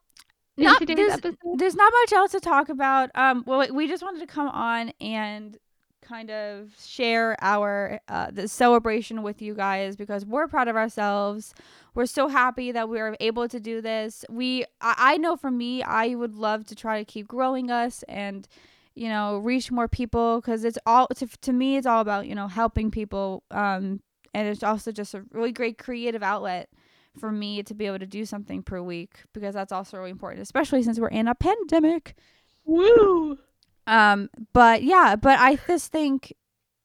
Not- 0.57 0.87
there's- 0.87 1.13
episode? 1.15 1.37
there's 1.57 1.75
not 1.75 1.93
much 2.03 2.13
else 2.13 2.33
to 2.33 2.41
talk 2.41 2.69
about. 2.69 3.11
Um, 3.15 3.45
well, 3.47 3.67
we 3.73 3.89
just 3.89 4.03
wanted 4.03 4.21
to 4.21 4.27
come 4.27 4.49
on 4.49 4.93
and 5.01 5.59
kind 6.01 6.31
of 6.31 6.71
share 6.79 7.35
our 7.41 7.99
uh, 8.09 8.31
the 8.31 8.47
celebration 8.47 9.23
with 9.23 9.41
you 9.41 9.55
guys 9.55 9.97
because 9.97 10.27
we're 10.27 10.47
proud 10.47 10.69
of 10.69 10.77
ourselves. 10.77 11.55
We're 11.95 12.07
so 12.07 12.29
happy 12.29 12.73
that 12.73 12.89
we 12.89 13.01
are 13.01 13.17
able 13.21 13.49
to 13.49 13.59
do 13.59 13.81
this. 13.81 14.25
We, 14.29 14.65
I, 14.81 14.95
I 14.99 15.17
know 15.17 15.37
for 15.37 15.51
me, 15.51 15.83
I 15.83 16.15
would 16.15 16.35
love 16.35 16.67
to 16.67 16.75
try 16.75 16.99
to 16.99 17.05
keep 17.05 17.27
growing 17.27 17.71
us 17.71 18.03
and 18.09 18.47
you 18.95 19.09
know 19.09 19.39
reach 19.39 19.73
more 19.73 19.89
people 19.89 20.41
because 20.41 20.63
it's 20.63 20.79
all 20.87 21.09
to, 21.17 21.27
to 21.27 21.53
me 21.53 21.77
it's 21.77 21.87
all 21.87 22.01
about 22.01 22.29
you 22.29 22.35
know 22.37 22.47
helping 22.47 22.93
people 22.93 23.43
um 23.51 23.99
and 24.33 24.47
it's 24.47 24.63
also 24.63 24.93
just 24.93 25.15
a 25.15 25.25
really 25.33 25.51
great 25.51 25.79
creative 25.79 26.23
outlet 26.23 26.69
for 27.19 27.31
me 27.31 27.63
to 27.63 27.75
be 27.75 27.87
able 27.87 27.99
to 27.99 28.07
do 28.07 28.25
something 28.25 28.63
per 28.63 28.83
week 28.83 29.23
because 29.33 29.55
that's 29.55 29.73
also 29.73 29.97
really 29.99 30.11
important, 30.11 30.43
especially 30.43 30.83
since 30.83 30.99
we're 30.99 31.09
in 31.09 31.29
a 31.29 31.35
pandemic. 31.35 32.17
Woo! 32.65 33.39
Um, 33.87 34.31
but 34.53 34.83
yeah, 34.83 35.17
but 35.17 35.39
I 35.39 35.57
just 35.67 35.93
think 35.93 36.33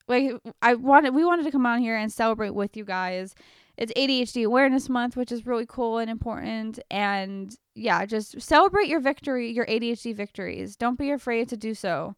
like 0.08 0.34
I 0.62 0.76
wanted 0.76 1.14
we 1.14 1.26
wanted 1.26 1.44
to 1.44 1.52
come 1.52 1.66
on 1.66 1.80
here 1.80 1.96
and 1.96 2.12
celebrate 2.12 2.52
with 2.52 2.76
you 2.76 2.86
guys. 2.86 3.36
It's 3.78 3.94
ADHD 3.94 4.46
Awareness 4.46 4.90
Month, 4.90 5.16
which 5.16 5.32
is 5.32 5.46
really 5.46 5.66
cool 5.66 6.00
and 6.00 6.10
important. 6.10 6.80
And 6.92 7.56
yeah, 7.76 8.06
just 8.06 8.42
celebrate 8.42 8.90
your 8.90 9.00
victory, 9.00 9.52
your 9.52 9.66
ADHD 9.68 10.14
victories. 10.14 10.76
Don't 10.76 11.00
be 11.00 11.12
afraid 11.12 11.48
to 11.50 11.58
do 11.58 11.74
so. 11.74 12.16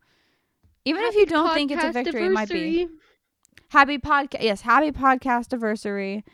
Even 0.85 1.03
if 1.03 1.13
you 1.13 1.27
don't 1.27 1.53
think 1.53 1.69
it's 1.69 1.83
a 1.83 1.91
victory, 1.91 2.25
it 2.25 2.31
might 2.31 2.49
be 2.49 2.87
happy 3.71 3.97
podcast 3.97 4.41
yes 4.41 4.61
happy 4.61 4.91
podcast 4.91 5.53
anniversary 5.53 6.25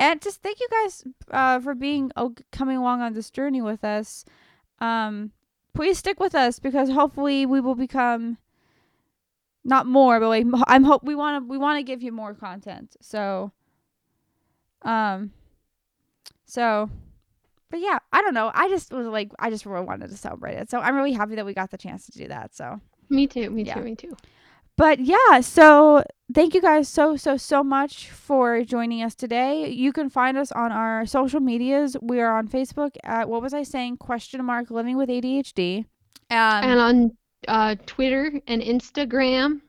and 0.00 0.20
just 0.20 0.42
thank 0.42 0.60
you 0.60 0.68
guys 0.70 1.04
uh 1.30 1.58
for 1.60 1.74
being 1.74 2.10
oh, 2.16 2.34
coming 2.52 2.76
along 2.76 3.00
on 3.00 3.12
this 3.14 3.30
journey 3.30 3.60
with 3.62 3.84
us 3.84 4.24
um 4.80 5.30
please 5.74 5.98
stick 5.98 6.18
with 6.20 6.34
us 6.34 6.58
because 6.58 6.90
hopefully 6.90 7.46
we 7.46 7.60
will 7.60 7.74
become 7.74 8.38
not 9.64 9.86
more 9.86 10.18
but 10.20 10.28
like 10.28 10.46
i'm 10.66 10.84
hope 10.84 11.02
we 11.04 11.14
want 11.14 11.42
to 11.42 11.48
we 11.48 11.58
want 11.58 11.78
to 11.78 11.82
give 11.82 12.02
you 12.02 12.12
more 12.12 12.34
content 12.34 12.96
so 13.00 13.52
um 14.82 15.32
so 16.46 16.88
but 17.70 17.80
yeah 17.80 17.98
i 18.12 18.22
don't 18.22 18.34
know 18.34 18.50
i 18.54 18.68
just 18.68 18.92
was 18.92 19.06
like 19.06 19.30
i 19.38 19.50
just 19.50 19.66
really 19.66 19.84
wanted 19.84 20.08
to 20.08 20.16
celebrate 20.16 20.54
it 20.54 20.70
so 20.70 20.78
i'm 20.78 20.94
really 20.96 21.12
happy 21.12 21.34
that 21.34 21.44
we 21.44 21.52
got 21.52 21.70
the 21.70 21.78
chance 21.78 22.06
to 22.06 22.12
do 22.12 22.28
that 22.28 22.54
so 22.54 22.80
Me 23.10 23.26
too. 23.26 23.50
Me 23.50 23.62
Yeah. 23.62 23.74
too. 23.74 23.82
Me 23.82 23.94
too. 23.94 24.16
But 24.78 25.00
yeah, 25.00 25.40
so 25.42 26.02
thank 26.32 26.54
you 26.54 26.62
guys 26.62 26.88
so 26.88 27.16
so 27.16 27.36
so 27.36 27.62
much 27.62 28.08
for 28.08 28.64
joining 28.64 29.02
us 29.02 29.14
today. 29.14 29.68
You 29.68 29.92
can 29.92 30.08
find 30.08 30.38
us 30.38 30.50
on 30.52 30.72
our 30.72 31.04
social 31.04 31.40
medias. 31.40 31.96
We 32.00 32.20
are 32.20 32.38
on 32.38 32.48
Facebook 32.48 32.96
at 33.04 33.28
what 33.28 33.42
was 33.42 33.52
I 33.52 33.62
saying? 33.64 33.98
Question 33.98 34.42
mark 34.44 34.70
living 34.70 34.96
with 34.96 35.10
ADHD. 35.10 35.84
Um, 36.30 36.64
and 36.64 36.80
on 36.80 37.16
uh, 37.46 37.74
Twitter 37.84 38.40
and 38.46 38.62
Instagram 38.62 39.60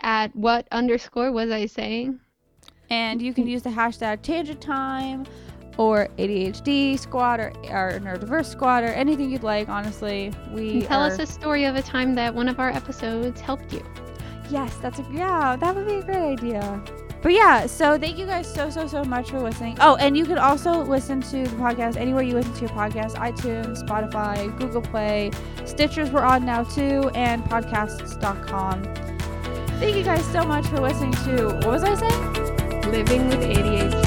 at 0.00 0.34
what 0.34 0.66
underscore 0.72 1.30
was 1.32 1.50
I 1.50 1.66
saying? 1.66 2.20
and 2.90 3.22
you 3.22 3.32
can 3.32 3.46
use 3.46 3.62
the 3.62 3.70
hashtag 3.70 4.20
tangent 4.22 4.60
time 4.60 5.24
or 5.78 6.08
ADHD 6.18 6.98
squad 6.98 7.40
or, 7.40 7.52
or 7.70 8.00
neurodiverse 8.00 8.46
squad 8.46 8.82
or 8.82 8.88
anything 8.88 9.30
you'd 9.30 9.44
like. 9.44 9.68
Honestly, 9.68 10.32
we 10.52 10.82
tell 10.82 11.00
are, 11.00 11.06
us 11.06 11.18
a 11.18 11.26
story 11.26 11.64
of 11.64 11.76
a 11.76 11.82
time 11.82 12.14
that 12.16 12.34
one 12.34 12.48
of 12.48 12.58
our 12.58 12.70
episodes 12.70 13.40
helped 13.40 13.72
you. 13.72 13.82
Yes, 14.50 14.76
that's 14.76 14.98
a 14.98 15.06
yeah. 15.12 15.56
That 15.56 15.74
would 15.74 15.86
be 15.86 15.94
a 15.94 16.02
great 16.02 16.38
idea. 16.38 16.82
But 17.22 17.32
yeah, 17.32 17.66
so 17.66 17.98
thank 17.98 18.16
you 18.18 18.26
guys 18.26 18.52
so 18.52 18.70
so 18.70 18.86
so 18.86 19.04
much 19.04 19.30
for 19.30 19.40
listening. 19.40 19.76
Oh, 19.80 19.96
and 19.96 20.16
you 20.16 20.24
can 20.24 20.38
also 20.38 20.82
listen 20.82 21.20
to 21.22 21.44
the 21.44 21.56
podcast 21.56 21.96
anywhere 21.96 22.22
you 22.22 22.34
listen 22.34 22.54
to 22.54 22.60
your 22.60 22.70
podcast: 22.70 23.14
iTunes, 23.16 23.84
Spotify, 23.86 24.56
Google 24.58 24.82
Play, 24.82 25.30
Stitchers. 25.58 26.10
We're 26.10 26.22
on 26.22 26.44
now 26.46 26.64
too, 26.64 27.10
and 27.14 27.44
podcasts.com. 27.44 28.84
Thank 29.78 29.96
you 29.96 30.02
guys 30.02 30.24
so 30.32 30.44
much 30.44 30.66
for 30.66 30.80
listening 30.80 31.12
to. 31.12 31.46
What 31.46 31.66
was 31.66 31.84
I 31.84 31.94
saying? 31.94 32.90
Living 32.90 33.28
with 33.28 33.40
ADHD. 33.40 33.99